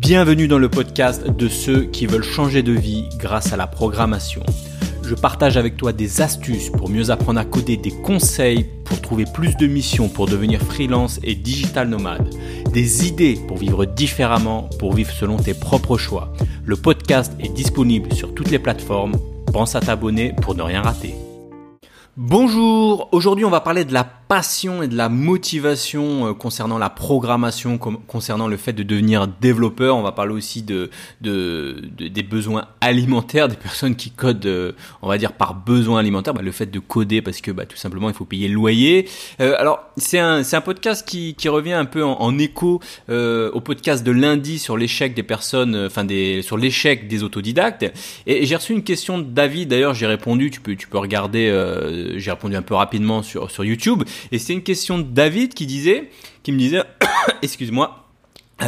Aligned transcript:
Bienvenue 0.00 0.46
dans 0.46 0.60
le 0.60 0.68
podcast 0.68 1.28
de 1.28 1.48
ceux 1.48 1.82
qui 1.82 2.06
veulent 2.06 2.22
changer 2.22 2.62
de 2.62 2.70
vie 2.70 3.08
grâce 3.18 3.52
à 3.52 3.56
la 3.56 3.66
programmation. 3.66 4.44
Je 5.02 5.16
partage 5.16 5.56
avec 5.56 5.76
toi 5.76 5.92
des 5.92 6.20
astuces 6.20 6.70
pour 6.70 6.88
mieux 6.88 7.10
apprendre 7.10 7.40
à 7.40 7.44
coder, 7.44 7.76
des 7.76 7.90
conseils 7.90 8.64
pour 8.84 9.02
trouver 9.02 9.24
plus 9.34 9.56
de 9.56 9.66
missions 9.66 10.08
pour 10.08 10.26
devenir 10.26 10.60
freelance 10.60 11.18
et 11.24 11.34
digital 11.34 11.88
nomade, 11.88 12.32
des 12.72 13.08
idées 13.08 13.40
pour 13.48 13.56
vivre 13.56 13.86
différemment, 13.86 14.70
pour 14.78 14.94
vivre 14.94 15.10
selon 15.10 15.36
tes 15.36 15.52
propres 15.52 15.98
choix. 15.98 16.32
Le 16.64 16.76
podcast 16.76 17.32
est 17.40 17.52
disponible 17.52 18.12
sur 18.14 18.32
toutes 18.34 18.52
les 18.52 18.60
plateformes. 18.60 19.16
Pense 19.52 19.74
à 19.74 19.80
t'abonner 19.80 20.32
pour 20.40 20.54
ne 20.54 20.62
rien 20.62 20.80
rater. 20.80 21.16
Bonjour, 22.16 23.08
aujourd'hui 23.10 23.44
on 23.44 23.50
va 23.50 23.60
parler 23.60 23.84
de 23.84 23.92
la 23.92 24.04
passion 24.28 24.82
et 24.82 24.88
de 24.88 24.96
la 24.96 25.08
motivation 25.08 26.28
euh, 26.28 26.34
concernant 26.34 26.78
la 26.78 26.90
programmation, 26.90 27.78
concernant 27.78 28.46
le 28.46 28.58
fait 28.58 28.74
de 28.74 28.82
devenir 28.82 29.26
développeur. 29.26 29.96
On 29.96 30.02
va 30.02 30.12
parler 30.12 30.34
aussi 30.34 30.62
de, 30.62 30.90
de, 31.22 31.82
des 31.96 32.22
besoins 32.22 32.66
alimentaires, 32.82 33.48
des 33.48 33.56
personnes 33.56 33.96
qui 33.96 34.10
codent, 34.10 34.44
euh, 34.46 34.72
on 35.00 35.08
va 35.08 35.16
dire 35.16 35.32
par 35.32 35.54
besoin 35.54 36.00
alimentaire, 36.00 36.34
bah, 36.34 36.42
le 36.42 36.52
fait 36.52 36.66
de 36.66 36.78
coder 36.78 37.22
parce 37.22 37.40
que 37.40 37.50
bah, 37.50 37.64
tout 37.64 37.78
simplement 37.78 38.08
il 38.08 38.14
faut 38.14 38.26
payer 38.26 38.48
le 38.48 38.54
loyer. 38.54 39.08
Euh, 39.40 39.54
alors 39.58 39.80
c'est 39.96 40.18
un, 40.18 40.44
c'est 40.44 40.56
un 40.56 40.60
podcast 40.60 41.08
qui, 41.08 41.34
qui 41.34 41.48
revient 41.48 41.72
un 41.72 41.86
peu 41.86 42.04
en, 42.04 42.38
écho 42.38 42.80
au 43.08 43.60
podcast 43.60 44.04
de 44.04 44.12
lundi 44.12 44.58
sur 44.58 44.76
l'échec 44.76 45.14
des 45.14 45.22
personnes, 45.22 45.74
enfin 45.86 46.04
des 46.04 46.42
sur 46.42 46.56
l'échec 46.56 47.08
des 47.08 47.24
autodidactes. 47.24 47.90
Et, 48.26 48.44
j'ai 48.44 48.54
reçu 48.54 48.74
une 48.74 48.84
question 48.84 49.18
de 49.18 49.24
David. 49.24 49.70
D'ailleurs 49.70 49.94
j'ai 49.94 50.06
répondu. 50.06 50.50
Tu 50.50 50.60
peux 50.60 50.76
tu 50.76 50.86
peux 50.86 50.98
regarder. 50.98 51.50
j'ai 52.16 52.30
répondu 52.30 52.54
un 52.54 52.62
peu 52.62 52.74
rapidement 52.74 53.22
sur 53.22 53.50
sur 53.50 53.64
YouTube. 53.64 54.04
Et 54.32 54.38
c'est 54.38 54.52
une 54.52 54.62
question 54.62 54.98
de 54.98 55.04
David 55.04 55.54
qui 55.54 55.66
disait, 55.66 56.10
qui 56.42 56.52
me 56.52 56.58
disait, 56.58 56.82
excuse-moi, 57.42 58.07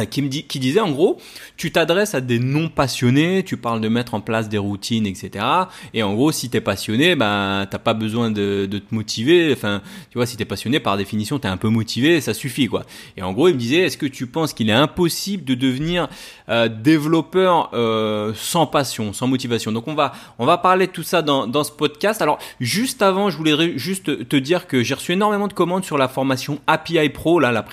qui 0.09 0.21
me 0.21 0.29
dit, 0.29 0.43
qui 0.43 0.59
disait 0.59 0.79
en 0.79 0.91
gros, 0.91 1.17
tu 1.57 1.71
t'adresses 1.71 2.15
à 2.15 2.21
des 2.21 2.39
non 2.39 2.69
passionnés, 2.69 3.43
tu 3.43 3.57
parles 3.57 3.81
de 3.81 3.89
mettre 3.89 4.13
en 4.13 4.21
place 4.21 4.47
des 4.47 4.57
routines, 4.57 5.05
etc. 5.05 5.45
Et 5.93 6.01
en 6.01 6.13
gros, 6.13 6.31
si 6.31 6.49
t'es 6.49 6.61
passionné, 6.61 7.15
ben 7.15 7.67
t'as 7.69 7.77
pas 7.77 7.93
besoin 7.93 8.31
de, 8.31 8.67
de, 8.69 8.79
te 8.79 8.95
motiver. 8.95 9.51
Enfin, 9.51 9.81
tu 10.09 10.17
vois, 10.17 10.25
si 10.25 10.37
t'es 10.37 10.45
passionné, 10.45 10.79
par 10.79 10.95
définition, 10.95 11.39
t'es 11.39 11.49
un 11.49 11.57
peu 11.57 11.67
motivé, 11.67 12.21
ça 12.21 12.33
suffit 12.33 12.67
quoi. 12.67 12.83
Et 13.17 13.21
en 13.21 13.33
gros, 13.33 13.49
il 13.49 13.55
me 13.55 13.59
disait, 13.59 13.79
est-ce 13.79 13.97
que 13.97 14.05
tu 14.05 14.27
penses 14.27 14.53
qu'il 14.53 14.69
est 14.69 14.73
impossible 14.73 15.43
de 15.43 15.55
devenir 15.55 16.07
euh, 16.47 16.69
développeur 16.69 17.71
euh, 17.73 18.33
sans 18.35 18.67
passion, 18.67 19.11
sans 19.11 19.27
motivation? 19.27 19.73
Donc 19.73 19.89
on 19.89 19.93
va, 19.93 20.13
on 20.39 20.45
va 20.45 20.57
parler 20.57 20.87
de 20.87 20.91
tout 20.91 21.03
ça 21.03 21.21
dans, 21.21 21.47
dans 21.47 21.65
ce 21.65 21.71
podcast. 21.71 22.21
Alors 22.21 22.39
juste 22.61 23.01
avant, 23.01 23.29
je 23.29 23.37
voulais 23.37 23.77
juste 23.77 24.27
te 24.27 24.35
dire 24.37 24.67
que 24.67 24.83
j'ai 24.83 24.93
reçu 24.93 25.11
énormément 25.11 25.49
de 25.49 25.53
commandes 25.53 25.83
sur 25.83 25.97
la 25.97 26.07
formation 26.07 26.59
API 26.67 27.09
Pro, 27.09 27.41
là, 27.41 27.51
la, 27.51 27.65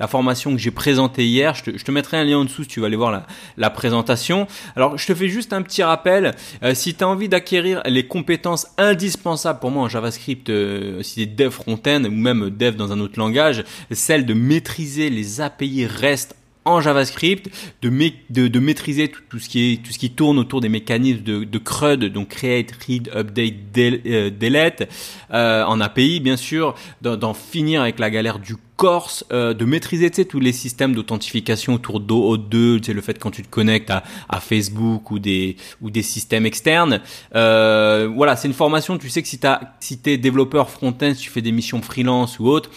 la 0.00 0.06
formation 0.08 0.50
que 0.50 0.58
j'ai 0.58 0.72
présentée 0.72 1.26
hier 1.26 1.54
je 1.64 1.84
te, 1.84 1.90
mettrai 1.90 2.18
un 2.18 2.24
lien 2.24 2.38
en 2.38 2.44
dessous 2.44 2.62
si 2.62 2.68
tu 2.68 2.80
vas 2.80 2.86
aller 2.86 2.96
voir 2.96 3.24
la, 3.56 3.70
présentation. 3.70 4.46
Alors, 4.76 4.98
je 4.98 5.06
te 5.06 5.14
fais 5.14 5.28
juste 5.28 5.52
un 5.52 5.62
petit 5.62 5.82
rappel. 5.82 6.34
Euh, 6.62 6.74
si 6.74 6.94
tu 6.94 7.04
as 7.04 7.08
envie 7.08 7.28
d'acquérir 7.28 7.82
les 7.86 8.06
compétences 8.06 8.66
indispensables 8.78 9.60
pour 9.60 9.70
moi 9.70 9.84
en 9.84 9.88
JavaScript, 9.88 10.50
euh, 10.50 11.02
si 11.02 11.14
tu 11.14 11.20
es 11.22 11.26
dev 11.26 11.50
front-end 11.50 12.04
ou 12.04 12.10
même 12.10 12.50
dev 12.50 12.76
dans 12.76 12.92
un 12.92 13.00
autre 13.00 13.18
langage, 13.18 13.64
celle 13.90 14.26
de 14.26 14.34
maîtriser 14.34 15.10
les 15.10 15.40
API 15.40 15.86
REST 15.86 16.36
en 16.64 16.80
JavaScript, 16.80 17.50
de, 17.80 18.58
maîtriser 18.60 19.08
tout, 19.08 19.38
ce 19.38 19.48
qui 19.48 20.10
tourne 20.14 20.38
autour 20.38 20.60
des 20.60 20.68
mécanismes 20.68 21.22
de, 21.22 21.58
CRUD, 21.58 22.04
donc 22.12 22.28
create, 22.28 22.72
read, 22.86 23.08
update, 23.14 23.54
euh, 23.78 24.30
delete, 24.30 24.88
en 25.30 25.80
API 25.80 26.20
bien 26.20 26.36
sûr, 26.36 26.74
d'en 27.00 27.34
finir 27.34 27.82
avec 27.82 27.98
la 27.98 28.10
galère 28.10 28.38
du 28.38 28.56
Corse, 28.80 29.26
euh, 29.30 29.52
de 29.52 29.66
maîtriser 29.66 30.10
tous 30.10 30.40
les 30.40 30.52
systèmes 30.52 30.94
d'authentification 30.94 31.74
autour 31.74 32.00
d'O2, 32.00 32.80
tu 32.80 32.94
le 32.94 33.02
fait 33.02 33.18
quand 33.18 33.30
tu 33.30 33.42
te 33.42 33.48
connectes 33.48 33.90
à, 33.90 34.40
Facebook 34.40 35.10
ou 35.10 35.18
des 35.18 35.58
ou 35.82 35.90
des 35.90 36.00
systèmes 36.00 36.46
externes. 36.46 37.02
voilà, 37.32 38.36
c'est 38.36 38.48
une 38.48 38.54
formation. 38.54 38.96
Tu 38.96 39.10
sais 39.10 39.20
que 39.20 39.28
si 39.28 39.38
tu 39.38 39.46
si 39.80 39.98
t'es 39.98 40.16
développeur 40.16 40.70
front-end, 40.70 41.12
si 41.14 41.24
tu 41.24 41.30
fais 41.30 41.42
des 41.42 41.52
missions 41.52 41.82
freelance 41.82 42.38
ou 42.38 42.48
autre, 42.48 42.70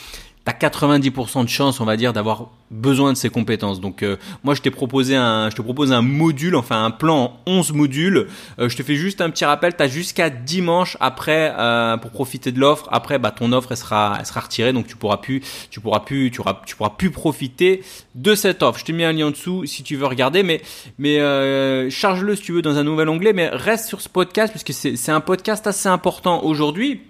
t'as 0.46 0.54
90% 0.54 1.44
de 1.44 1.50
chance, 1.50 1.80
on 1.80 1.86
va 1.86 1.96
dire, 1.96 2.14
d'avoir 2.14 2.50
besoin 2.70 3.14
de 3.14 3.18
ces 3.18 3.30
compétences. 3.30 3.80
Donc 3.80 4.04
euh, 4.04 4.18
moi 4.44 4.56
je 4.56 4.62
t'ai 4.62 4.72
proposé 4.72 5.16
un 5.16 5.50
je 5.50 5.56
te 5.56 5.62
propose 5.62 5.92
un 5.92 6.02
module 6.02 6.56
enfin 6.56 6.84
un 6.84 6.92
plan 6.92 7.40
en 7.46 7.52
11 7.52 7.74
modules. 7.74 8.28
Euh, 8.60 8.68
je 8.68 8.76
te 8.76 8.84
fais 8.84 8.96
juste 8.96 9.22
un 9.22 9.30
petit 9.30 9.46
rappel, 9.46 9.76
tu 9.76 9.84
as 9.84 9.88
jusqu'à 9.88 10.30
dimanche 10.30 10.98
après 11.00 11.54
euh, 11.58 11.98
pour 11.98 12.12
profiter 12.12 12.52
de 12.52 12.60
l'offre. 12.60 12.88
Après 12.92 13.20
bah 13.20 13.32
ton 13.32 13.52
offre 13.54 13.72
elle 13.72 13.78
sera 13.78 14.18
elle 14.20 14.26
sera 14.26 14.42
retirée 14.42 14.74
donc 14.74 14.88
tu 14.88 14.96
pourras 14.96 15.18
plus 15.18 15.42
tu 15.70 15.80
pourras 15.80 16.00
plus 16.00 16.32
tu 16.32 16.42
auras 16.42 16.62
tu 16.66 16.76
pourras 16.76 16.92
plus 16.92 17.12
profiter 17.12 17.84
de 18.16 18.36
cette 18.36 18.64
offre. 18.64 18.80
Je 18.80 18.86
t'ai 18.86 18.94
mis 18.94 19.04
un 19.04 19.14
lien 19.14 19.28
en 19.28 19.32
dessous 19.32 19.66
si 19.66 19.84
tu 19.84 19.96
veux 19.96 20.08
regarder 20.08 20.44
mais 20.44 20.62
mais 20.98 21.20
charge-le 21.90 22.36
si 22.36 22.42
tu 22.42 22.52
veux 22.54 22.62
dans 22.62 22.78
un 22.78 22.84
nouvel 22.84 23.08
onglet 23.08 23.34
mais 23.34 23.50
reste 23.50 23.88
sur 23.88 24.02
ce 24.02 24.10
podcast 24.10 24.52
puisque 24.52 24.74
c'est 24.74 25.12
un 25.12 25.22
podcast 25.22 25.68
assez 25.68 25.88
important 25.88 26.44
aujourd'hui 26.44 27.02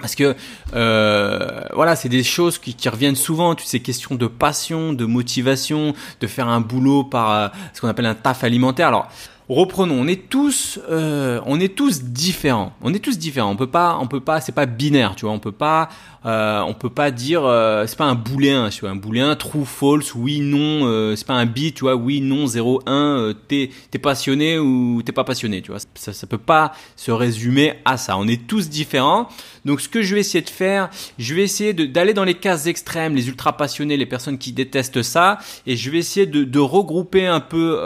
parce 0.00 0.14
que 0.14 0.34
euh, 0.74 1.60
voilà, 1.74 1.96
c'est 1.96 2.08
des 2.08 2.22
choses 2.22 2.58
qui, 2.58 2.76
reviennent 2.88 3.16
souvent, 3.16 3.54
toutes 3.54 3.66
ces 3.66 3.80
questions 3.80 4.14
de 4.14 4.26
passion, 4.26 4.92
de 4.92 5.04
motivation, 5.04 5.94
de 6.20 6.26
faire 6.26 6.48
un 6.48 6.60
boulot 6.60 7.04
par 7.04 7.32
euh, 7.32 7.48
ce 7.72 7.80
qu'on 7.80 7.88
appelle 7.88 8.06
un 8.06 8.14
taf 8.14 8.44
alimentaire. 8.44 8.88
Alors 8.88 9.08
reprenons, 9.48 9.94
on 9.94 10.06
est 10.06 10.28
tous, 10.28 10.78
euh, 10.90 11.40
on 11.46 11.58
est 11.58 11.74
tous 11.74 12.02
différents. 12.02 12.72
On 12.82 12.92
est 12.92 12.98
tous 12.98 13.18
différents. 13.18 13.50
On 13.50 13.56
peut 13.56 13.66
pas, 13.66 13.98
on 14.00 14.06
peut 14.06 14.20
pas, 14.20 14.40
c'est 14.40 14.52
pas 14.52 14.66
binaire, 14.66 15.14
tu 15.16 15.24
vois. 15.24 15.34
On 15.34 15.38
peut 15.38 15.52
pas, 15.52 15.88
euh, 16.26 16.60
on 16.60 16.74
peut 16.74 16.90
pas 16.90 17.10
dire, 17.10 17.44
euh, 17.44 17.86
c'est 17.86 17.96
pas 17.96 18.04
un 18.04 18.14
booléen, 18.14 18.68
tu 18.68 18.82
vois. 18.82 18.90
Un 18.90 18.96
booléen, 18.96 19.34
true, 19.36 19.64
false, 19.64 20.14
oui, 20.14 20.40
non. 20.40 20.86
Euh, 20.86 21.16
c'est 21.16 21.26
pas 21.26 21.34
un 21.34 21.46
bit, 21.46 21.74
tu 21.74 21.84
vois. 21.84 21.96
Oui, 21.96 22.20
non, 22.20 22.46
0, 22.46 22.82
1. 22.86 22.92
Euh, 22.92 23.32
t'es, 23.32 23.70
t'es 23.90 23.98
passionné 23.98 24.58
ou 24.58 25.02
t'es 25.02 25.12
pas 25.12 25.24
passionné, 25.24 25.62
tu 25.62 25.70
vois. 25.70 25.80
Ça, 25.94 26.12
ça 26.12 26.26
peut 26.26 26.36
pas 26.38 26.72
se 26.96 27.10
résumer 27.10 27.74
à 27.86 27.96
ça. 27.96 28.18
On 28.18 28.28
est 28.28 28.46
tous 28.46 28.68
différents. 28.68 29.28
Donc, 29.64 29.80
ce 29.80 29.88
que 29.88 30.02
je 30.02 30.14
vais 30.14 30.20
essayer 30.20 30.42
de 30.42 30.50
faire, 30.50 30.90
je 31.18 31.34
vais 31.34 31.42
essayer 31.42 31.72
d'aller 31.72 32.12
dans 32.14 32.24
les 32.24 32.34
cases 32.34 32.66
extrêmes, 32.66 33.14
les 33.14 33.28
ultra 33.28 33.56
passionnés, 33.56 33.96
les 33.96 34.06
personnes 34.06 34.38
qui 34.38 34.52
détestent 34.52 35.02
ça, 35.02 35.38
et 35.66 35.76
je 35.76 35.90
vais 35.90 35.98
essayer 35.98 36.26
de, 36.26 36.44
de 36.44 36.58
regrouper 36.58 37.26
un 37.26 37.40
peu 37.40 37.78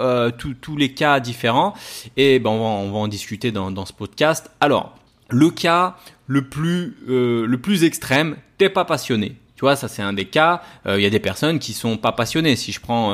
tous 0.60 0.76
les 0.76 0.92
cas 0.92 1.18
différents 1.20 1.51
et 2.16 2.38
ben 2.38 2.50
on 2.50 2.90
va, 2.90 2.98
en 2.98 3.08
discuter 3.08 3.52
dans, 3.52 3.86
ce 3.86 3.92
podcast. 3.92 4.50
Alors, 4.60 4.96
le 5.28 5.50
cas 5.50 5.96
le 6.26 6.48
plus, 6.48 6.96
euh, 7.08 7.46
le 7.46 7.60
plus 7.60 7.84
extrême, 7.84 8.36
t'es 8.58 8.68
pas 8.68 8.84
passionné. 8.84 9.36
Tu 9.62 9.66
vois, 9.66 9.76
ça 9.76 9.86
c'est 9.86 10.02
un 10.02 10.12
des 10.12 10.24
cas. 10.24 10.60
Euh, 10.88 10.98
il 10.98 11.04
y 11.04 11.06
a 11.06 11.10
des 11.10 11.20
personnes 11.20 11.60
qui 11.60 11.72
sont 11.72 11.96
pas 11.96 12.10
passionnées. 12.10 12.56
Si 12.56 12.72
je 12.72 12.80
prends, 12.80 13.12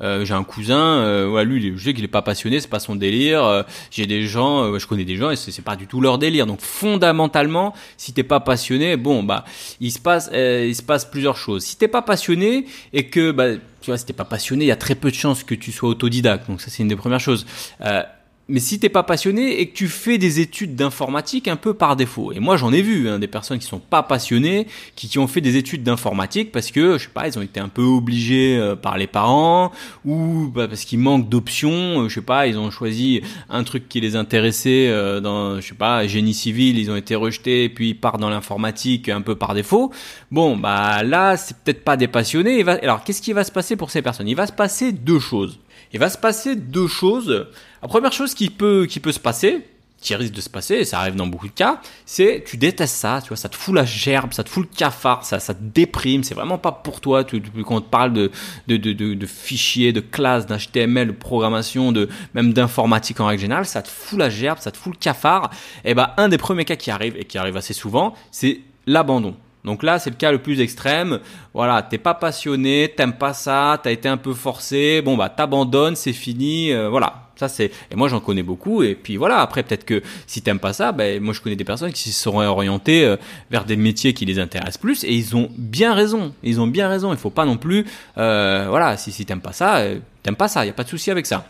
euh, 0.00 0.24
j'ai 0.24 0.32
un 0.32 0.44
cousin, 0.44 1.26
ouais, 1.26 1.44
lui, 1.44 1.72
je 1.76 1.84
sais 1.86 1.92
qu'il 1.92 2.04
est 2.04 2.06
pas 2.06 2.22
passionné, 2.22 2.60
c'est 2.60 2.70
pas 2.70 2.78
son 2.78 2.94
délire. 2.94 3.64
j'ai 3.90 4.06
des 4.06 4.22
gens, 4.22 4.78
je 4.78 4.86
connais 4.86 5.04
des 5.04 5.16
gens 5.16 5.32
et 5.32 5.34
c'est 5.34 5.60
pas 5.60 5.74
du 5.74 5.88
tout 5.88 6.00
leur 6.00 6.18
délire. 6.18 6.46
Donc 6.46 6.60
fondamentalement, 6.60 7.74
si 7.96 8.12
t'es 8.12 8.22
pas 8.22 8.38
passionné, 8.38 8.96
bon 8.96 9.24
bah, 9.24 9.44
il 9.80 9.90
se 9.90 9.98
passe, 9.98 10.30
il 10.32 10.76
se 10.76 10.84
passe 10.84 11.04
plusieurs 11.04 11.36
choses. 11.36 11.64
Si 11.64 11.76
t'es 11.76 11.88
pas 11.88 12.02
passionné 12.02 12.66
et 12.92 13.08
que 13.08 13.32
bah 13.32 13.56
tu 13.80 13.90
vois, 13.90 13.98
si 13.98 14.06
t'es 14.06 14.12
pas 14.12 14.24
passionné, 14.24 14.64
il 14.64 14.68
y 14.68 14.72
a 14.72 14.76
très 14.76 14.94
peu 14.94 15.10
de 15.10 15.14
chances 15.14 15.44
que 15.44 15.54
tu 15.54 15.72
sois 15.72 15.88
autodidacte. 15.88 16.48
Donc 16.48 16.60
ça, 16.60 16.70
c'est 16.70 16.82
une 16.82 16.88
des 16.88 16.96
premières 16.96 17.20
choses. 17.20 17.46
Euh, 17.80 18.02
mais 18.48 18.60
si 18.60 18.80
t'es 18.80 18.88
pas 18.88 19.02
passionné 19.02 19.60
et 19.60 19.68
que 19.68 19.74
tu 19.74 19.88
fais 19.88 20.16
des 20.16 20.40
études 20.40 20.74
d'informatique 20.74 21.48
un 21.48 21.56
peu 21.56 21.74
par 21.74 21.96
défaut, 21.96 22.32
et 22.32 22.40
moi 22.40 22.56
j'en 22.56 22.72
ai 22.72 22.80
vu 22.80 23.08
hein, 23.08 23.18
des 23.18 23.26
personnes 23.26 23.58
qui 23.58 23.66
sont 23.66 23.78
pas 23.78 24.02
passionnées, 24.02 24.66
qui, 24.96 25.18
ont 25.18 25.26
fait 25.26 25.40
des 25.40 25.56
études 25.56 25.82
d'informatique 25.82 26.50
parce 26.50 26.70
que 26.70 26.96
je 26.96 27.04
sais 27.04 27.10
pas, 27.10 27.28
ils 27.28 27.38
ont 27.38 27.42
été 27.42 27.60
un 27.60 27.68
peu 27.68 27.82
obligés 27.82 28.56
euh, 28.56 28.74
par 28.74 28.96
les 28.96 29.06
parents 29.06 29.70
ou 30.04 30.50
bah, 30.54 30.66
parce 30.66 30.84
qu'ils 30.84 30.98
manquent 30.98 31.28
d'options, 31.28 32.02
euh, 32.04 32.08
je 32.08 32.14
sais 32.14 32.22
pas, 32.22 32.46
ils 32.46 32.58
ont 32.58 32.70
choisi 32.70 33.20
un 33.50 33.64
truc 33.64 33.88
qui 33.88 34.00
les 34.00 34.16
intéressait 34.16 34.88
euh, 34.88 35.20
dans, 35.20 35.60
je 35.60 35.68
sais 35.68 35.74
pas, 35.74 36.06
génie 36.06 36.34
civil, 36.34 36.78
ils 36.78 36.90
ont 36.90 36.96
été 36.96 37.14
rejetés, 37.14 37.64
et 37.64 37.68
puis 37.68 37.90
ils 37.90 37.94
partent 37.94 38.20
dans 38.20 38.30
l'informatique 38.30 39.08
un 39.10 39.20
peu 39.20 39.34
par 39.34 39.54
défaut. 39.54 39.92
Bon, 40.30 40.56
bah 40.56 41.02
là 41.02 41.36
c'est 41.36 41.56
peut-être 41.58 41.84
pas 41.84 41.96
des 41.98 42.08
passionnés. 42.08 42.66
Alors 42.66 43.04
qu'est-ce 43.04 43.20
qui 43.20 43.34
va 43.34 43.44
se 43.44 43.52
passer 43.52 43.76
pour 43.76 43.90
ces 43.90 44.00
personnes? 44.00 44.28
Il 44.28 44.36
va 44.36 44.46
se 44.46 44.52
passer 44.52 44.92
deux 44.92 45.18
choses 45.18 45.58
il 45.92 45.98
va 45.98 46.10
se 46.10 46.18
passer 46.18 46.56
deux 46.56 46.88
choses. 46.88 47.46
La 47.82 47.88
première 47.88 48.12
chose 48.12 48.34
qui 48.34 48.50
peut, 48.50 48.86
qui 48.88 49.00
peut 49.00 49.12
se 49.12 49.20
passer, 49.20 49.64
qui 50.00 50.14
risque 50.14 50.34
de 50.34 50.40
se 50.40 50.48
passer, 50.48 50.74
et 50.76 50.84
ça 50.84 51.00
arrive 51.00 51.16
dans 51.16 51.26
beaucoup 51.26 51.48
de 51.48 51.52
cas, 51.52 51.80
c'est 52.06 52.44
tu 52.46 52.56
détestes 52.56 52.94
ça, 52.94 53.20
tu 53.20 53.28
vois, 53.28 53.36
ça 53.36 53.48
te 53.48 53.56
fout 53.56 53.74
la 53.74 53.84
gerbe, 53.84 54.32
ça 54.32 54.44
te 54.44 54.48
fout 54.48 54.68
le 54.70 54.76
cafard, 54.76 55.24
ça, 55.24 55.40
ça 55.40 55.54
te 55.54 55.62
déprime, 55.62 56.22
c'est 56.22 56.34
vraiment 56.34 56.58
pas 56.58 56.70
pour 56.70 57.00
toi. 57.00 57.24
Tu, 57.24 57.42
quand 57.66 57.76
on 57.76 57.80
te 57.80 57.88
parle 57.88 58.12
de, 58.12 58.30
de, 58.68 58.76
de, 58.76 58.92
de, 58.92 59.26
fichiers, 59.26 59.92
de 59.92 60.00
classes, 60.00 60.46
d'HTML, 60.46 61.08
de 61.08 61.12
programmation, 61.12 61.90
de 61.90 62.08
même 62.34 62.52
d'informatique 62.52 63.18
en 63.20 63.26
règle 63.26 63.42
générale, 63.42 63.66
ça 63.66 63.82
te 63.82 63.88
fout 63.88 64.18
la 64.18 64.30
gerbe, 64.30 64.58
ça 64.60 64.70
te 64.70 64.76
fout 64.76 64.92
le 64.92 64.98
cafard. 64.98 65.50
Et 65.84 65.90
eh 65.90 65.94
ben 65.94 66.10
un 66.16 66.28
des 66.28 66.38
premiers 66.38 66.64
cas 66.64 66.76
qui 66.76 66.90
arrive 66.90 67.16
et 67.16 67.24
qui 67.24 67.36
arrive 67.36 67.56
assez 67.56 67.74
souvent, 67.74 68.14
c'est 68.30 68.60
l'abandon. 68.86 69.36
Donc 69.68 69.82
là, 69.82 69.98
c'est 69.98 70.08
le 70.08 70.16
cas 70.16 70.32
le 70.32 70.38
plus 70.38 70.62
extrême. 70.62 71.20
Voilà, 71.52 71.82
t'es 71.82 71.98
pas 71.98 72.14
passionné, 72.14 72.90
t'aimes 72.96 73.12
pas 73.12 73.34
ça, 73.34 73.78
t'as 73.82 73.92
été 73.92 74.08
un 74.08 74.16
peu 74.16 74.32
forcé, 74.32 75.02
bon 75.02 75.14
bah 75.14 75.28
t'abandonnes, 75.28 75.94
c'est 75.94 76.14
fini, 76.14 76.72
euh, 76.72 76.88
voilà. 76.88 77.28
Ça 77.36 77.48
c'est 77.48 77.70
et 77.90 77.94
moi 77.94 78.08
j'en 78.08 78.18
connais 78.18 78.42
beaucoup 78.42 78.82
et 78.82 78.96
puis 78.96 79.16
voilà 79.16 79.40
après 79.40 79.62
peut-être 79.62 79.84
que 79.84 80.02
si 80.26 80.42
t'aimes 80.42 80.58
pas 80.58 80.72
ça, 80.72 80.90
ben 80.90 81.22
moi 81.22 81.34
je 81.34 81.40
connais 81.40 81.54
des 81.54 81.64
personnes 81.64 81.92
qui 81.92 82.10
se 82.10 82.22
seront 82.22 82.40
orientées 82.40 83.04
euh, 83.04 83.16
vers 83.50 83.64
des 83.64 83.76
métiers 83.76 84.14
qui 84.14 84.24
les 84.24 84.40
intéressent 84.40 84.78
plus 84.78 85.04
et 85.04 85.12
ils 85.12 85.36
ont 85.36 85.48
bien 85.56 85.94
raison. 85.94 86.34
Ils 86.42 86.60
ont 86.60 86.66
bien 86.66 86.88
raison. 86.88 87.12
Il 87.12 87.18
faut 87.18 87.30
pas 87.30 87.44
non 87.44 87.58
plus 87.58 87.84
euh, 88.16 88.66
voilà 88.70 88.96
si 88.96 89.12
si 89.12 89.26
t'aimes 89.26 89.42
pas 89.42 89.52
ça, 89.52 89.84
t'aimes 90.22 90.34
pas 90.34 90.48
ça. 90.48 90.64
Il 90.64 90.68
y 90.68 90.70
a 90.70 90.72
pas 90.72 90.82
de 90.82 90.88
souci 90.88 91.10
avec 91.10 91.26
ça. 91.26 91.46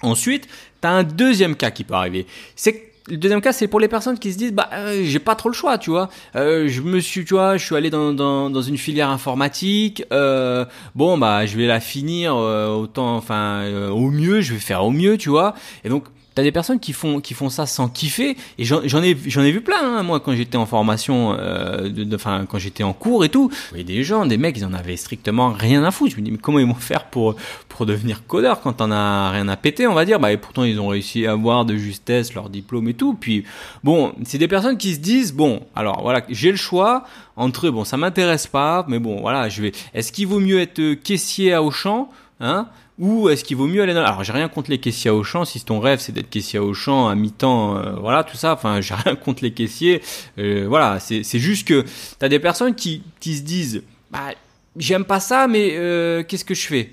Ensuite, 0.00 0.48
tu 0.80 0.88
as 0.88 0.90
un 0.90 1.04
deuxième 1.04 1.54
cas 1.54 1.70
qui 1.70 1.84
peut 1.84 1.94
arriver. 1.94 2.26
C'est 2.56 2.91
le 3.08 3.16
deuxième 3.16 3.40
cas, 3.40 3.52
c'est 3.52 3.66
pour 3.66 3.80
les 3.80 3.88
personnes 3.88 4.18
qui 4.18 4.32
se 4.32 4.38
disent, 4.38 4.52
bah, 4.52 4.70
euh, 4.72 5.02
j'ai 5.04 5.18
pas 5.18 5.34
trop 5.34 5.48
le 5.48 5.54
choix, 5.54 5.78
tu 5.78 5.90
vois. 5.90 6.08
Euh, 6.36 6.68
je 6.68 6.82
me 6.82 7.00
suis, 7.00 7.24
tu 7.24 7.34
vois, 7.34 7.56
je 7.56 7.64
suis 7.64 7.74
allé 7.74 7.90
dans, 7.90 8.12
dans, 8.12 8.48
dans 8.48 8.62
une 8.62 8.78
filière 8.78 9.10
informatique. 9.10 10.04
Euh, 10.12 10.64
bon, 10.94 11.18
bah, 11.18 11.44
je 11.46 11.56
vais 11.56 11.66
la 11.66 11.80
finir 11.80 12.36
euh, 12.36 12.68
autant, 12.68 13.16
enfin, 13.16 13.62
euh, 13.62 13.88
au 13.90 14.10
mieux, 14.10 14.40
je 14.40 14.54
vais 14.54 14.60
faire 14.60 14.84
au 14.84 14.90
mieux, 14.90 15.18
tu 15.18 15.30
vois. 15.30 15.54
Et 15.84 15.88
donc, 15.88 16.04
T'as 16.34 16.42
des 16.42 16.52
personnes 16.52 16.80
qui 16.80 16.92
font 16.92 17.20
qui 17.20 17.34
font 17.34 17.50
ça 17.50 17.66
sans 17.66 17.88
kiffer 17.88 18.36
et 18.58 18.64
j'en 18.64 18.82
ai 18.82 19.16
j'en 19.26 19.42
ai 19.42 19.52
vu 19.52 19.60
plein 19.60 19.98
hein, 19.98 20.02
moi 20.02 20.20
quand 20.20 20.34
j'étais 20.34 20.56
en 20.56 20.66
formation 20.66 21.36
euh, 21.38 21.88
de 21.88 22.14
enfin 22.14 22.46
quand 22.48 22.58
j'étais 22.58 22.82
en 22.82 22.92
cours 22.92 23.24
et 23.24 23.28
tout. 23.28 23.50
Il 23.72 23.78
y 23.78 23.80
a 23.80 23.84
des 23.84 24.02
gens 24.02 24.26
des 24.26 24.36
mecs 24.38 24.56
ils 24.56 24.64
en 24.64 24.72
avaient 24.72 24.96
strictement 24.96 25.52
rien 25.52 25.84
à 25.84 25.90
foutre. 25.90 26.12
Je 26.12 26.16
me 26.20 26.22
dis 26.24 26.30
mais 26.30 26.38
comment 26.38 26.58
ils 26.58 26.66
vont 26.66 26.74
faire 26.74 27.06
pour 27.06 27.36
pour 27.68 27.86
devenir 27.86 28.26
codeur 28.26 28.60
quand 28.60 28.80
on 28.80 28.90
a 28.90 29.30
rien 29.30 29.48
à 29.48 29.56
péter 29.56 29.86
on 29.86 29.94
va 29.94 30.04
dire? 30.04 30.18
Bah 30.18 30.32
et 30.32 30.36
pourtant 30.36 30.64
ils 30.64 30.80
ont 30.80 30.88
réussi 30.88 31.26
à 31.26 31.32
avoir 31.32 31.64
de 31.64 31.76
justesse 31.76 32.34
leur 32.34 32.48
diplôme 32.48 32.88
et 32.88 32.94
tout. 32.94 33.14
Puis 33.14 33.44
bon 33.84 34.12
c'est 34.24 34.38
des 34.38 34.48
personnes 34.48 34.78
qui 34.78 34.94
se 34.94 35.00
disent 35.00 35.32
bon 35.32 35.62
alors 35.74 36.02
voilà 36.02 36.22
j'ai 36.28 36.50
le 36.50 36.56
choix 36.56 37.04
entre 37.36 37.70
bon 37.70 37.84
ça 37.84 37.96
m'intéresse 37.96 38.46
pas 38.46 38.84
mais 38.88 38.98
bon 38.98 39.20
voilà 39.20 39.48
je 39.48 39.62
vais 39.62 39.72
est-ce 39.94 40.12
qu'il 40.12 40.26
vaut 40.26 40.40
mieux 40.40 40.60
être 40.60 40.94
caissier 40.94 41.52
à 41.52 41.62
Auchan 41.62 42.08
hein 42.42 42.68
ou 42.98 43.28
est-ce 43.28 43.42
qu'il 43.42 43.56
vaut 43.56 43.66
mieux 43.66 43.82
aller 43.82 43.94
dans... 43.94 44.04
Alors 44.04 44.22
j'ai 44.22 44.32
rien 44.32 44.48
contre 44.48 44.70
les 44.70 44.78
caissiers 44.78 45.10
à 45.10 45.14
Auchan, 45.14 45.44
si 45.44 45.64
ton 45.64 45.80
rêve 45.80 45.98
c'est 46.00 46.12
d'être 46.12 46.28
caissier 46.28 46.58
à 46.58 46.62
Auchan 46.62 47.08
à 47.08 47.14
mi-temps, 47.14 47.76
euh, 47.76 47.92
voilà 47.92 48.22
tout 48.22 48.36
ça, 48.36 48.52
enfin 48.52 48.80
j'ai 48.80 48.94
rien 49.04 49.16
contre 49.16 49.42
les 49.42 49.52
caissiers, 49.52 50.02
euh, 50.38 50.66
voilà, 50.68 51.00
c'est 51.00 51.22
juste 51.38 51.66
que 51.66 51.84
t'as 52.18 52.28
des 52.28 52.38
personnes 52.38 52.74
qui, 52.74 53.02
qui 53.18 53.36
se 53.36 53.42
disent, 53.42 53.82
bah 54.10 54.32
j'aime 54.76 55.04
pas 55.04 55.20
ça 55.20 55.48
mais 55.48 55.70
euh, 55.72 56.22
qu'est-ce 56.22 56.44
que 56.44 56.54
je 56.54 56.66
fais? 56.66 56.90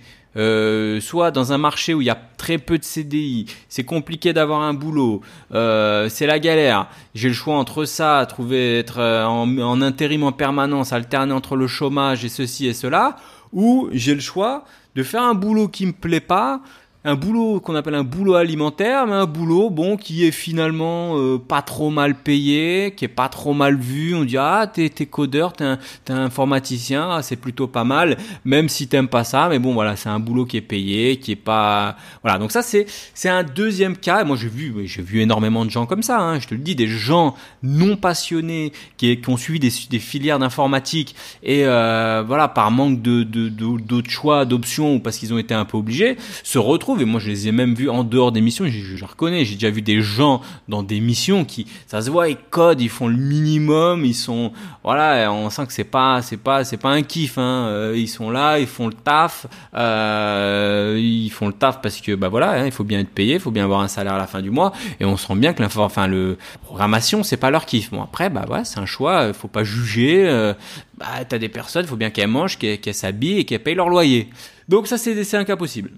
Soit 1.01 1.31
dans 1.31 1.51
un 1.51 1.57
marché 1.57 1.94
où 1.94 2.01
il 2.01 2.06
y 2.06 2.10
a 2.10 2.19
très 2.38 2.60
peu 2.60 2.78
de 2.78 2.84
CDI, 2.84 3.48
c'est 3.68 3.84
compliqué 3.84 4.31
d'avoir 4.31 4.62
un 4.62 4.74
boulot, 4.74 5.22
c'est 5.51 6.25
la 6.25 6.40
galère. 6.40 6.88
J'ai 7.13 7.28
le 7.28 7.34
choix 7.34 7.56
entre 7.56 7.84
ça, 7.84 8.25
trouver 8.30 8.80
être 8.80 9.01
en, 9.01 9.57
en 9.57 9.81
intérim 9.81 10.24
en 10.24 10.31
permanence, 10.31 10.94
alterner 10.94 11.34
entre 11.34 11.57
le 11.57 11.68
chômage 11.68 12.24
et 12.24 12.30
ceci 12.30 12.68
et 12.68 12.74
cela, 12.74 13.18
ou 13.51 13.90
j'ai 13.92 14.13
le 14.13 14.22
choix 14.22 14.63
de 15.00 15.04
faire 15.04 15.24
un 15.24 15.34
boulot 15.34 15.69
qui 15.69 15.86
me 15.86 15.94
plaît 15.94 16.19
pas, 16.19 16.62
un 17.06 17.16
boulot 17.16 17.62
qu'on 17.62 17.75
appelle 17.75 17.96
un 17.96 18.04
boulot 18.04 18.36
alimentaire, 18.36 19.07
mais 19.07 19.13
un 19.13 19.25
boulot 19.25 19.69
bon 19.69 19.96
qui 19.96 20.25
est 20.25 20.31
finalement 20.31 21.18
euh, 21.18 21.38
pas 21.38 21.62
trop 21.62 21.90
mal 21.90 22.13
payé, 22.13 22.94
qui 22.96 23.06
est 23.06 23.07
pas 23.07 23.30
trop 23.30 23.54
mal 23.54 23.78
vu. 23.78 24.13
On 24.13 24.25
dit 24.25 24.38
ah 24.38 24.69
t'es 24.72 24.90
t'es 24.90 25.06
codeur, 25.06 25.54
t'es 25.54 25.63
un, 25.63 25.80
t'es 26.04 26.12
un 26.12 26.24
informaticien, 26.24 27.10
ah, 27.10 27.22
c'est 27.22 27.38
plutôt 27.38 27.68
pas 27.68 27.86
mal, 27.86 28.18
même 28.44 28.68
si 28.68 28.90
t'aimes 28.90 29.07
pas 29.07 29.24
ça, 29.24 29.48
mais 29.48 29.60
bon 29.60 29.74
voilà 29.74 29.96
c'est 29.96 30.10
un 30.10 30.19
boulot 30.19 30.46
qui 30.46 30.57
est 30.57 30.62
payé, 30.62 31.18
qui 31.18 31.31
est 31.31 31.38
pas 31.38 31.96
voilà 32.22 32.38
donc 32.38 32.51
ça 32.51 32.62
c'est 32.62 32.86
c'est 33.13 33.30
un 33.30 33.44
deuxième 33.44 33.96
cas. 33.96 34.25
Moi 34.25 34.36
j'ai 34.36 34.50
vu 34.50 34.74
j'ai 34.86 35.01
vu 35.01 35.22
énormément 35.22 35.63
de 35.63 35.69
gens 35.69 35.86
comme 35.86 36.04
ça. 36.04 36.19
Hein, 36.19 36.40
je 36.42 36.48
te 36.48 36.54
le 36.54 36.60
dis 36.60 36.75
des 36.75 36.88
gens 36.88 37.34
non 37.63 37.96
passionnés 37.96 38.74
qui, 38.98 39.22
qui 39.22 39.30
ont 39.30 39.38
suivi 39.38 39.60
des, 39.60 39.72
des 39.90 40.00
filières 40.00 40.40
d'informatique 40.40 41.16
et 41.44 41.66
euh, 41.66 42.24
voilà 42.28 42.50
par 42.50 42.72
manque 42.72 43.01
de 43.01 43.24
d'autres 43.24 44.10
choix, 44.10 44.44
d'options 44.44 44.96
ou 44.96 45.00
parce 45.00 45.18
qu'ils 45.18 45.34
ont 45.34 45.38
été 45.38 45.54
un 45.54 45.63
peu 45.63 45.78
obligés 45.78 46.18
se 46.44 46.57
retrouvent 46.57 46.88
et 46.97 47.06
moi 47.06 47.19
je 47.19 47.30
les 47.30 47.47
ai 47.47 47.51
même 47.51 47.74
vus 47.74 47.89
en 47.89 48.03
dehors 48.03 48.31
des 48.31 48.41
missions, 48.41 48.65
je, 48.65 48.95
je, 48.95 49.06
reconnais, 49.06 49.45
j'ai 49.45 49.56
déjà 49.56 49.69
vu 49.69 49.81
des 49.81 50.01
gens 50.01 50.41
dans 50.68 50.83
des 50.83 51.00
missions 51.00 51.45
qui, 51.45 51.68
ça 51.88 52.01
se 52.01 52.09
voit, 52.09 52.30
ils 52.30 52.38
codent, 52.38 52.81
ils 52.81 52.89
font 52.89 53.07
le 53.07 53.18
minimum, 53.18 54.06
ils 54.06 54.15
sont, 54.15 54.51
voilà, 54.83 55.31
on 55.31 55.50
sent 55.50 55.68
que 55.68 55.74
c'est 55.74 55.83
pas, 55.83 56.21
c'est 56.21 56.38
pas, 56.38 56.63
c'est 56.63 56.77
pas 56.77 56.89
un 56.89 57.01
kiff, 57.01 57.38
hein. 57.38 57.68
Euh, 57.68 57.94
ils 57.95 58.07
sont 58.07 58.30
là, 58.30 58.59
ils 58.59 58.68
font 58.68 58.88
le 58.88 58.94
taf, 58.94 59.45
euh, 59.75 60.97
ils 61.00 61.30
font 61.30 61.47
le 61.47 61.53
taf 61.53 61.81
parce 61.81 62.01
que, 62.01 62.15
bah 62.15 62.30
voilà, 62.30 62.51
hein, 62.51 62.65
il 62.65 62.71
faut 62.71 62.83
bien 62.83 63.00
être 63.00 63.09
payé, 63.09 63.36
il 63.36 63.39
faut 63.39 63.51
bien 63.51 63.63
avoir 63.63 63.81
un 63.81 63.88
salaire 63.88 64.13
à 64.13 64.18
la 64.18 64.27
fin 64.27 64.41
du 64.41 64.50
mois, 64.50 64.71
et 65.00 65.06
on 65.06 65.18
sent 65.18 65.36
bien 65.36 65.53
que 65.53 65.62
l'info, 65.62 65.81
enfin 65.81 66.07
le 66.07 66.38
programmation, 66.63 67.24
c'est 67.24 67.38
pas 67.38 67.51
leur 67.51 67.65
kiff. 67.65 67.91
Bon 67.91 68.01
après, 68.01 68.30
bah 68.30 68.45
ouais, 68.50 68.65
c'est 68.65 68.80
un 68.80 68.86
choix, 68.86 69.33
faut 69.33 69.47
pas 69.47 69.63
juger. 69.63 70.27
Euh, 70.27 70.53
bah 70.97 71.24
t'as 71.27 71.38
des 71.38 71.50
personnes, 71.50 71.86
faut 71.86 71.95
bien 71.95 72.09
qu'elles 72.09 72.27
mangent, 72.27 72.57
qu'elles, 72.57 72.80
qu'elles 72.80 72.94
s'habillent 72.94 73.39
et 73.39 73.45
qu'elles 73.45 73.63
payent 73.63 73.75
leur 73.75 73.89
loyer. 73.89 74.30
Donc 74.68 74.88
ça 74.88 74.97
c'est 74.97 75.36
un 75.36 75.45
cas 75.45 75.56
possible. 75.56 75.91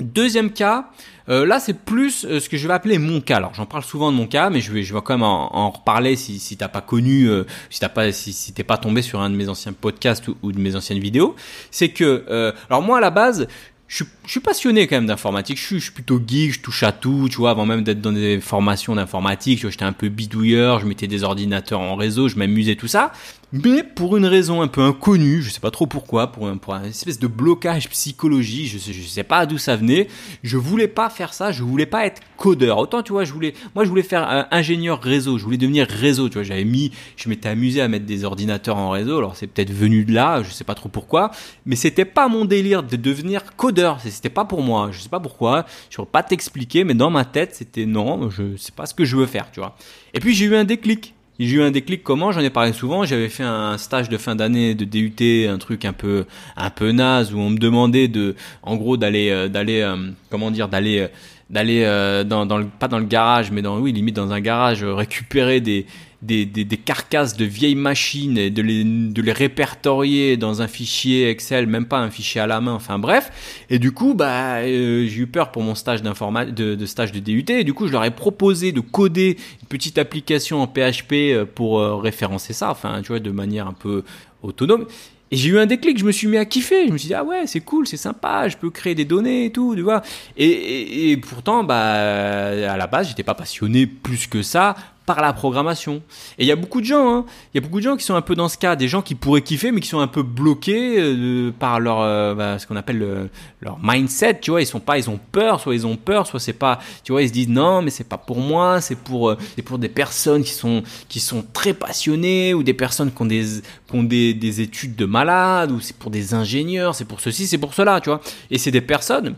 Deuxième 0.00 0.50
cas, 0.50 0.90
euh, 1.28 1.46
là 1.46 1.60
c'est 1.60 1.84
plus 1.84 2.24
euh, 2.24 2.40
ce 2.40 2.48
que 2.48 2.56
je 2.56 2.66
vais 2.66 2.74
appeler 2.74 2.98
mon 2.98 3.20
cas. 3.20 3.36
Alors 3.36 3.54
j'en 3.54 3.64
parle 3.64 3.84
souvent 3.84 4.10
de 4.10 4.16
mon 4.16 4.26
cas, 4.26 4.50
mais 4.50 4.60
je 4.60 4.72
vais, 4.72 4.82
je 4.82 4.92
vais 4.92 5.00
quand 5.04 5.14
même 5.14 5.22
en, 5.22 5.70
reparler 5.70 6.16
si, 6.16 6.40
si 6.40 6.56
t'as 6.56 6.66
pas 6.66 6.80
connu, 6.80 7.28
euh, 7.28 7.44
si 7.70 7.78
t'as 7.78 7.88
pas, 7.88 8.10
si, 8.10 8.32
si 8.32 8.52
t'es 8.52 8.64
pas 8.64 8.76
tombé 8.76 9.02
sur 9.02 9.20
un 9.20 9.30
de 9.30 9.36
mes 9.36 9.48
anciens 9.48 9.72
podcasts 9.72 10.28
ou, 10.42 10.50
de 10.50 10.58
mes 10.58 10.74
anciennes 10.74 10.98
vidéos. 10.98 11.36
C'est 11.70 11.90
que, 11.90 12.52
alors 12.68 12.82
moi 12.82 12.98
à 12.98 13.00
la 13.00 13.10
base, 13.10 13.46
je 13.86 14.02
suis, 14.02 14.06
je 14.26 14.30
suis 14.32 14.40
passionné 14.40 14.88
quand 14.88 14.96
même 14.96 15.06
d'informatique. 15.06 15.58
Je 15.58 15.64
suis, 15.64 15.78
je 15.78 15.84
suis 15.84 15.92
plutôt 15.92 16.20
geek, 16.26 16.54
je 16.54 16.60
touche 16.60 16.82
à 16.82 16.90
tout, 16.90 17.28
tu 17.30 17.36
vois. 17.36 17.50
Avant 17.50 17.64
même 17.64 17.84
d'être 17.84 18.00
dans 18.00 18.10
des 18.10 18.40
formations 18.40 18.96
d'informatique, 18.96 19.68
j'étais 19.70 19.84
un 19.84 19.92
peu 19.92 20.08
bidouilleur, 20.08 20.80
je 20.80 20.86
mettais 20.86 21.06
des 21.06 21.22
ordinateurs 21.22 21.80
en 21.80 21.94
réseau, 21.94 22.26
je 22.28 22.36
m'amusais 22.36 22.74
tout 22.74 22.88
ça 22.88 23.12
mais 23.56 23.84
pour 23.84 24.16
une 24.16 24.26
raison 24.26 24.62
un 24.62 24.66
peu 24.66 24.80
inconnue, 24.80 25.40
je 25.40 25.48
sais 25.48 25.60
pas 25.60 25.70
trop 25.70 25.86
pourquoi, 25.86 26.32
pour 26.32 26.48
un, 26.48 26.56
pour 26.56 26.74
un 26.74 26.82
espèce 26.82 27.20
de 27.20 27.28
blocage 27.28 27.88
psychologique, 27.88 28.66
je 28.66 28.78
sais, 28.78 28.92
sais 28.92 29.22
pas 29.22 29.46
d'où 29.46 29.58
ça 29.58 29.76
venait, 29.76 30.08
je 30.42 30.56
voulais 30.56 30.88
pas 30.88 31.08
faire 31.08 31.32
ça, 31.32 31.52
je 31.52 31.62
voulais 31.62 31.86
pas 31.86 32.04
être 32.04 32.20
codeur. 32.36 32.78
Autant, 32.78 33.04
tu 33.04 33.12
vois, 33.12 33.22
je 33.22 33.32
voulais, 33.32 33.54
moi, 33.76 33.84
je 33.84 33.90
voulais 33.90 34.02
faire 34.02 34.28
un 34.28 34.48
ingénieur 34.50 35.00
réseau, 35.00 35.38
je 35.38 35.44
voulais 35.44 35.56
devenir 35.56 35.86
réseau, 35.86 36.28
tu 36.28 36.34
vois, 36.34 36.42
j'avais 36.42 36.64
mis, 36.64 36.90
je 37.14 37.28
m'étais 37.28 37.48
amusé 37.48 37.80
à 37.80 37.86
mettre 37.86 38.06
des 38.06 38.24
ordinateurs 38.24 38.76
en 38.76 38.90
réseau, 38.90 39.18
alors 39.18 39.36
c'est 39.36 39.46
peut-être 39.46 39.72
venu 39.72 40.04
de 40.04 40.12
là, 40.12 40.42
je 40.42 40.50
sais 40.50 40.64
pas 40.64 40.74
trop 40.74 40.88
pourquoi, 40.88 41.30
mais 41.64 41.76
c'était 41.76 42.04
pas 42.04 42.26
mon 42.26 42.46
délire 42.46 42.82
de 42.82 42.96
devenir 42.96 43.54
codeur, 43.54 44.00
c'était 44.00 44.30
pas 44.30 44.46
pour 44.46 44.62
moi, 44.62 44.88
je 44.90 44.98
sais 44.98 45.08
pas 45.08 45.20
pourquoi, 45.20 45.64
je 45.90 45.96
pourrais 45.96 46.08
pas 46.10 46.24
t'expliquer, 46.24 46.82
mais 46.82 46.94
dans 46.94 47.10
ma 47.10 47.24
tête, 47.24 47.54
c'était 47.54 47.86
non, 47.86 48.30
je 48.30 48.56
sais 48.56 48.72
pas 48.72 48.86
ce 48.86 48.94
que 48.94 49.04
je 49.04 49.14
veux 49.14 49.26
faire, 49.26 49.52
tu 49.52 49.60
vois. 49.60 49.76
Et 50.12 50.18
puis 50.18 50.34
j'ai 50.34 50.46
eu 50.46 50.56
un 50.56 50.64
déclic, 50.64 51.13
j'ai 51.38 51.56
eu 51.56 51.62
un 51.62 51.70
déclic 51.70 52.02
comment? 52.04 52.30
J'en 52.30 52.40
ai 52.40 52.50
parlé 52.50 52.72
souvent. 52.72 53.04
J'avais 53.04 53.28
fait 53.28 53.42
un 53.42 53.76
stage 53.76 54.08
de 54.08 54.16
fin 54.18 54.36
d'année 54.36 54.74
de 54.74 54.84
DUT, 54.84 55.48
un 55.48 55.58
truc 55.58 55.84
un 55.84 55.92
peu 55.92 56.26
un 56.56 56.70
peu 56.70 56.92
naze 56.92 57.34
où 57.34 57.38
on 57.38 57.50
me 57.50 57.58
demandait 57.58 58.08
de, 58.08 58.36
en 58.62 58.76
gros, 58.76 58.96
d'aller 58.96 59.30
euh, 59.30 59.48
d'aller 59.48 59.80
euh, 59.80 59.96
comment 60.30 60.50
dire, 60.50 60.68
d'aller 60.68 61.00
euh, 61.00 61.08
d'aller 61.50 61.84
dans, 62.24 62.64
pas 62.64 62.88
dans 62.88 62.98
le 62.98 63.04
garage, 63.04 63.50
mais 63.50 63.62
dans 63.62 63.78
oui 63.78 63.92
limite 63.92 64.14
dans 64.14 64.32
un 64.32 64.40
garage 64.40 64.84
récupérer 64.84 65.60
des 65.60 65.86
des, 66.24 66.66
carcasses 66.84 67.36
de 67.36 67.44
vieilles 67.44 67.74
machines 67.74 68.38
et 68.38 68.50
de 68.50 68.62
les, 68.62 69.32
répertorier 69.32 70.36
dans 70.36 70.62
un 70.62 70.68
fichier 70.68 71.28
Excel, 71.28 71.66
même 71.66 71.86
pas 71.86 71.98
un 71.98 72.10
fichier 72.10 72.40
à 72.40 72.46
la 72.46 72.60
main, 72.60 72.72
enfin 72.72 72.98
bref. 72.98 73.64
Et 73.70 73.78
du 73.78 73.92
coup, 73.92 74.14
bah, 74.14 74.58
euh, 74.58 75.06
j'ai 75.06 75.22
eu 75.22 75.26
peur 75.26 75.50
pour 75.50 75.62
mon 75.62 75.74
stage 75.74 76.02
de, 76.02 76.86
stage 76.86 77.12
de 77.12 77.20
DUT. 77.20 77.44
Et 77.48 77.64
du 77.64 77.74
coup, 77.74 77.86
je 77.86 77.92
leur 77.92 78.04
ai 78.04 78.10
proposé 78.10 78.72
de 78.72 78.80
coder 78.80 79.36
une 79.62 79.68
petite 79.68 79.98
application 79.98 80.62
en 80.62 80.66
PHP 80.66 81.12
euh, 81.12 81.44
pour 81.44 81.78
euh, 81.78 81.96
référencer 81.96 82.52
ça, 82.52 82.70
enfin, 82.70 83.00
tu 83.02 83.08
vois, 83.08 83.20
de 83.20 83.30
manière 83.30 83.66
un 83.66 83.72
peu 83.72 84.04
autonome. 84.42 84.86
Et 85.30 85.36
j'ai 85.36 85.50
eu 85.50 85.58
un 85.58 85.66
déclic, 85.66 85.98
je 85.98 86.04
me 86.04 86.12
suis 86.12 86.28
mis 86.28 86.36
à 86.36 86.44
kiffer. 86.44 86.86
Je 86.86 86.92
me 86.92 86.98
suis 86.98 87.08
dit, 87.08 87.14
ah 87.14 87.24
ouais, 87.24 87.46
c'est 87.46 87.60
cool, 87.60 87.86
c'est 87.86 87.96
sympa, 87.96 88.48
je 88.48 88.56
peux 88.56 88.70
créer 88.70 88.94
des 88.94 89.04
données 89.04 89.46
et 89.46 89.50
tout, 89.50 89.74
tu 89.74 89.82
vois. 89.82 90.02
Et, 90.36 90.46
et, 90.46 91.10
et 91.10 91.16
pourtant, 91.16 91.64
bah, 91.64 91.92
à 91.92 92.76
la 92.76 92.86
base, 92.86 93.08
j'étais 93.08 93.22
pas 93.22 93.34
passionné 93.34 93.86
plus 93.86 94.26
que 94.26 94.42
ça 94.42 94.76
par 95.06 95.20
la 95.20 95.32
programmation. 95.32 96.02
Et 96.38 96.44
il 96.44 96.46
y 96.46 96.52
a 96.52 96.56
beaucoup 96.56 96.80
de 96.80 96.86
gens, 96.86 97.14
hein, 97.14 97.24
il 97.52 97.60
y 97.60 97.64
a 97.64 97.66
beaucoup 97.66 97.78
de 97.78 97.84
gens 97.84 97.96
qui 97.96 98.04
sont 98.04 98.14
un 98.14 98.22
peu 98.22 98.34
dans 98.34 98.48
ce 98.48 98.56
cas, 98.56 98.76
des 98.76 98.88
gens 98.88 99.02
qui 99.02 99.14
pourraient 99.14 99.42
kiffer 99.42 99.70
mais 99.72 99.80
qui 99.80 99.88
sont 99.88 100.00
un 100.00 100.06
peu 100.08 100.22
bloqués 100.22 100.96
euh, 100.98 101.52
par 101.58 101.80
leur 101.80 102.00
euh, 102.00 102.34
bah, 102.34 102.58
ce 102.58 102.66
qu'on 102.66 102.76
appelle 102.76 103.28
leur 103.60 103.78
mindset, 103.82 104.40
tu 104.40 104.50
vois, 104.50 104.62
ils 104.62 104.66
sont 104.66 104.80
pas, 104.80 104.98
ils 104.98 105.10
ont 105.10 105.20
peur, 105.32 105.60
soit 105.60 105.74
ils 105.74 105.86
ont 105.86 105.96
peur, 105.96 106.26
soit 106.26 106.40
c'est 106.40 106.52
pas, 106.52 106.78
tu 107.02 107.12
vois, 107.12 107.22
ils 107.22 107.28
se 107.28 107.32
disent 107.32 107.48
non 107.48 107.82
mais 107.82 107.90
c'est 107.90 108.08
pas 108.08 108.18
pour 108.18 108.38
moi, 108.38 108.80
c'est 108.80 108.96
pour 108.96 109.30
euh, 109.30 109.38
c'est 109.56 109.62
pour 109.62 109.78
des 109.78 109.88
personnes 109.88 110.42
qui 110.42 110.52
sont 110.52 110.82
qui 111.08 111.20
sont 111.20 111.44
très 111.52 111.74
passionnées 111.74 112.54
ou 112.54 112.62
des 112.62 112.74
personnes 112.74 113.12
qui 113.12 113.22
ont 113.22 113.26
des 113.26 113.44
qui 113.44 113.94
ont 113.94 114.02
des, 114.02 114.34
des 114.34 114.60
études 114.60 114.96
de 114.96 115.04
malades 115.04 115.70
ou 115.70 115.80
c'est 115.80 115.96
pour 115.96 116.10
des 116.10 116.34
ingénieurs, 116.34 116.94
c'est 116.94 117.04
pour 117.04 117.20
ceci, 117.20 117.46
c'est 117.46 117.58
pour 117.58 117.74
cela, 117.74 118.00
tu 118.00 118.08
vois. 118.08 118.20
Et 118.50 118.58
c'est 118.58 118.70
des 118.70 118.80
personnes 118.80 119.34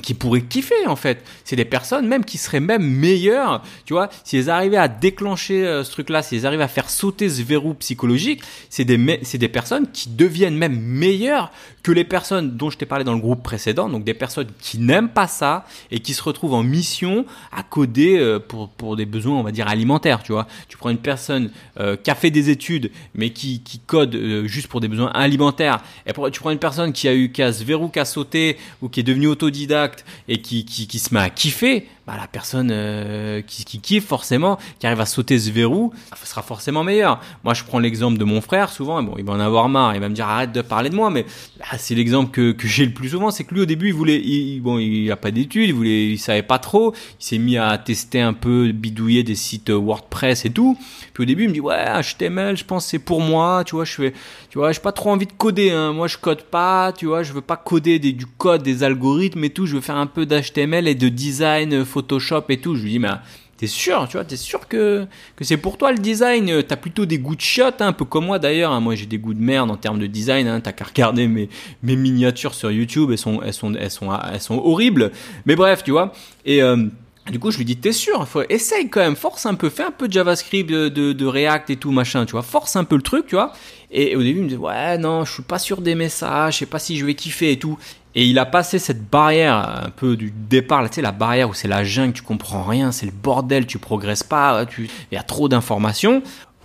qui 0.00 0.14
pourraient 0.14 0.42
kiffer 0.42 0.86
en 0.86 0.96
fait. 0.96 1.22
C'est 1.44 1.56
des 1.56 1.64
personnes 1.64 2.06
même 2.06 2.24
qui 2.24 2.38
seraient 2.38 2.60
même 2.60 2.84
meilleures, 2.84 3.62
tu 3.84 3.92
vois, 3.92 4.08
si 4.24 4.36
elles 4.36 4.50
arrivaient 4.50 4.76
à 4.76 4.88
déclencher 4.88 5.64
euh, 5.66 5.84
ce 5.84 5.90
truc-là, 5.90 6.22
si 6.22 6.36
elles 6.36 6.46
arrivaient 6.46 6.62
à 6.62 6.68
faire 6.68 6.90
sauter 6.90 7.28
ce 7.28 7.42
verrou 7.42 7.74
psychologique, 7.74 8.42
c'est 8.70 8.84
des 8.84 9.20
c'est 9.22 9.38
des 9.38 9.48
personnes 9.48 9.90
qui 9.92 10.08
deviennent 10.08 10.56
même 10.56 10.78
meilleures 10.78 11.52
que 11.82 11.92
les 11.92 12.04
personnes 12.04 12.56
dont 12.56 12.70
je 12.70 12.78
t'ai 12.78 12.86
parlé 12.86 13.04
dans 13.04 13.14
le 13.14 13.20
groupe 13.20 13.42
précédent, 13.42 13.88
donc 13.88 14.04
des 14.04 14.14
personnes 14.14 14.48
qui 14.60 14.78
n'aiment 14.78 15.08
pas 15.08 15.26
ça 15.26 15.66
et 15.90 15.98
qui 15.98 16.14
se 16.14 16.22
retrouvent 16.22 16.54
en 16.54 16.62
mission 16.62 17.26
à 17.50 17.62
coder 17.62 18.18
euh, 18.18 18.38
pour, 18.38 18.68
pour 18.68 18.96
des 18.96 19.06
besoins, 19.06 19.38
on 19.38 19.42
va 19.42 19.50
dire, 19.50 19.68
alimentaires, 19.68 20.22
tu 20.22 20.32
vois. 20.32 20.46
Tu 20.68 20.76
prends 20.76 20.90
une 20.90 20.98
personne 20.98 21.50
euh, 21.80 21.96
qui 21.96 22.10
a 22.10 22.14
fait 22.14 22.30
des 22.30 22.50
études, 22.50 22.90
mais 23.14 23.30
qui, 23.30 23.60
qui 23.60 23.80
code 23.80 24.14
euh, 24.14 24.46
juste 24.46 24.68
pour 24.68 24.80
des 24.80 24.88
besoins 24.88 25.10
alimentaires, 25.12 25.82
et 26.06 26.12
tu 26.30 26.40
prends 26.40 26.50
une 26.50 26.58
personne 26.58 26.92
qui 26.92 27.08
a 27.08 27.14
eu 27.14 27.30
qu'à 27.30 27.52
se 27.52 27.64
verrou, 27.64 27.88
qu'à 27.88 28.04
sauter, 28.04 28.56
ou 28.80 28.88
qui 28.88 29.00
est 29.00 29.04
devenue 29.04 29.26
autodidacte 29.26 30.04
et 30.28 30.40
qui, 30.40 30.64
qui, 30.64 30.86
qui 30.86 30.98
se 30.98 31.12
met 31.12 31.20
à 31.20 31.30
kiffer, 31.30 31.88
bah, 32.06 32.14
la 32.18 32.26
personne 32.26 32.70
euh, 32.72 33.42
qui, 33.42 33.64
qui 33.64 33.80
kiffe 33.80 34.06
forcément, 34.06 34.58
qui 34.78 34.86
arrive 34.86 35.00
à 35.00 35.06
sauter 35.06 35.38
ce 35.38 35.50
verrou, 35.50 35.92
sera 36.24 36.42
forcément 36.42 36.82
meilleur. 36.82 37.20
Moi, 37.44 37.54
je 37.54 37.62
prends 37.62 37.78
l'exemple 37.78 38.18
de 38.18 38.24
mon 38.24 38.40
frère, 38.40 38.70
souvent, 38.70 39.02
bon, 39.02 39.14
il 39.18 39.24
va 39.24 39.34
en 39.34 39.40
avoir 39.40 39.68
marre, 39.68 39.94
il 39.94 40.00
va 40.00 40.08
me 40.08 40.14
dire 40.14 40.28
arrête 40.28 40.52
de 40.52 40.62
parler 40.62 40.90
de 40.90 40.96
moi, 40.96 41.10
mais 41.10 41.24
bah, 41.58 41.66
c'est 41.78 41.94
l'exemple 41.94 42.30
que, 42.30 42.52
que 42.52 42.66
j'ai 42.66 42.86
le 42.86 42.92
plus 42.92 43.10
souvent, 43.10 43.30
c'est 43.30 43.44
que 43.44 43.54
lui 43.54 43.60
au 43.60 43.66
début, 43.66 43.88
il 43.88 43.94
voulait, 43.94 44.20
il, 44.20 44.60
bon, 44.60 44.78
il 44.78 45.10
a 45.12 45.16
pas 45.16 45.30
d'études, 45.30 45.68
il 45.68 45.74
voulait, 45.74 46.08
il 46.10 46.18
savait 46.18 46.42
pas 46.42 46.58
trop, 46.58 46.92
il 47.20 47.24
s'est 47.24 47.38
mis 47.38 47.56
à 47.56 47.78
tester 47.78 48.20
un 48.20 48.32
peu, 48.32 48.72
bidouiller 48.72 49.22
des 49.22 49.36
sites 49.36 49.70
WordPress 49.70 50.44
et 50.44 50.50
tout. 50.50 50.76
Puis 51.14 51.22
au 51.22 51.26
début, 51.26 51.44
il 51.44 51.48
me 51.50 51.54
dit 51.54 51.60
ouais, 51.60 51.84
HTML, 52.00 52.56
je 52.56 52.64
pense 52.64 52.86
c'est 52.86 52.98
pour 52.98 53.20
moi, 53.20 53.62
tu 53.64 53.76
vois, 53.76 53.84
je 53.84 53.92
fais, 53.92 54.14
tu 54.52 54.58
vois, 54.58 54.70
j'ai 54.70 54.80
pas 54.80 54.92
trop 54.92 55.08
envie 55.08 55.24
de 55.24 55.32
coder, 55.32 55.70
hein. 55.70 55.94
moi 55.94 56.08
je 56.08 56.18
code 56.18 56.42
pas, 56.42 56.92
tu 56.92 57.06
vois, 57.06 57.22
je 57.22 57.32
veux 57.32 57.40
pas 57.40 57.56
coder 57.56 57.98
du 57.98 58.26
code, 58.26 58.62
des 58.62 58.82
algorithmes 58.82 59.42
et 59.44 59.48
tout, 59.48 59.64
je 59.64 59.76
veux 59.76 59.80
faire 59.80 59.96
un 59.96 60.06
peu 60.06 60.26
d'HTML 60.26 60.88
et 60.88 60.94
de 60.94 61.08
design 61.08 61.86
Photoshop 61.86 62.42
et 62.50 62.58
tout. 62.58 62.76
Je 62.76 62.82
lui 62.82 62.90
dis, 62.90 62.98
mais 62.98 63.08
t'es 63.56 63.66
sûr, 63.66 64.06
tu 64.08 64.18
vois, 64.18 64.26
t'es 64.26 64.36
sûr 64.36 64.68
que, 64.68 65.06
que 65.36 65.44
c'est 65.44 65.56
pour 65.56 65.78
toi 65.78 65.90
le 65.90 65.96
design? 65.96 66.62
T'as 66.64 66.76
plutôt 66.76 67.06
des 67.06 67.16
goûts 67.16 67.34
de 67.34 67.40
shot, 67.40 67.62
hein, 67.80 67.86
un 67.86 67.92
peu 67.94 68.04
comme 68.04 68.26
moi 68.26 68.38
d'ailleurs. 68.38 68.72
Hein. 68.72 68.80
Moi 68.80 68.94
j'ai 68.94 69.06
des 69.06 69.16
goûts 69.16 69.32
de 69.32 69.40
merde 69.40 69.70
en 69.70 69.78
termes 69.78 69.98
de 69.98 70.06
design. 70.06 70.46
Hein. 70.46 70.60
T'as 70.60 70.72
qu'à 70.72 70.84
regarder 70.84 71.28
mes, 71.28 71.48
mes 71.82 71.96
miniatures 71.96 72.52
sur 72.52 72.70
YouTube, 72.70 73.08
elles 73.10 73.16
sont, 73.16 73.40
elles 73.40 73.54
sont, 73.54 73.72
elles 73.72 73.90
sont, 73.90 74.10
elles 74.34 74.42
sont 74.42 74.58
horribles. 74.58 75.12
Mais 75.46 75.56
bref, 75.56 75.82
tu 75.82 75.92
vois. 75.92 76.12
Et 76.44 76.62
euh, 76.62 76.88
du 77.30 77.38
coup, 77.38 77.52
je 77.52 77.58
lui 77.58 77.64
dis, 77.64 77.76
t'es 77.76 77.92
sûr, 77.92 78.26
essaye 78.48 78.88
quand 78.90 79.00
même, 79.00 79.14
force 79.14 79.46
un 79.46 79.54
peu, 79.54 79.70
fais 79.70 79.84
un 79.84 79.92
peu 79.92 80.08
de 80.08 80.12
JavaScript, 80.12 80.68
de, 80.68 81.26
React 81.26 81.70
et 81.70 81.76
tout, 81.76 81.92
machin, 81.92 82.26
tu 82.26 82.32
vois, 82.32 82.42
force 82.42 82.74
un 82.74 82.84
peu 82.84 82.96
le 82.96 83.02
truc, 83.02 83.26
tu 83.26 83.36
vois. 83.36 83.52
Et 83.92 84.16
au 84.16 84.22
début, 84.22 84.40
il 84.40 84.44
me 84.44 84.48
dit, 84.48 84.56
ouais, 84.56 84.98
non, 84.98 85.24
je 85.24 85.34
suis 85.34 85.42
pas 85.42 85.58
sûr 85.58 85.82
des 85.82 85.94
messages, 85.94 86.54
je 86.54 86.58
sais 86.60 86.66
pas 86.66 86.80
si 86.80 86.96
je 86.98 87.06
vais 87.06 87.14
kiffer 87.14 87.52
et 87.52 87.58
tout. 87.58 87.78
Et 88.14 88.26
il 88.26 88.38
a 88.38 88.44
passé 88.44 88.78
cette 88.78 89.08
barrière 89.08 89.54
un 89.84 89.90
peu 89.90 90.16
du 90.16 90.32
départ, 90.34 90.88
tu 90.90 90.96
sais, 90.96 91.02
la 91.02 91.12
barrière 91.12 91.48
où 91.48 91.54
c'est 91.54 91.68
la 91.68 91.84
jungle, 91.84 92.12
tu 92.12 92.22
comprends 92.22 92.64
rien, 92.64 92.92
c'est 92.92 93.06
le 93.06 93.12
bordel, 93.12 93.66
tu 93.66 93.78
progresses 93.78 94.24
pas, 94.24 94.66
il 94.78 94.88
y 95.12 95.16
a 95.16 95.22
trop 95.22 95.48
d'informations. 95.48 96.22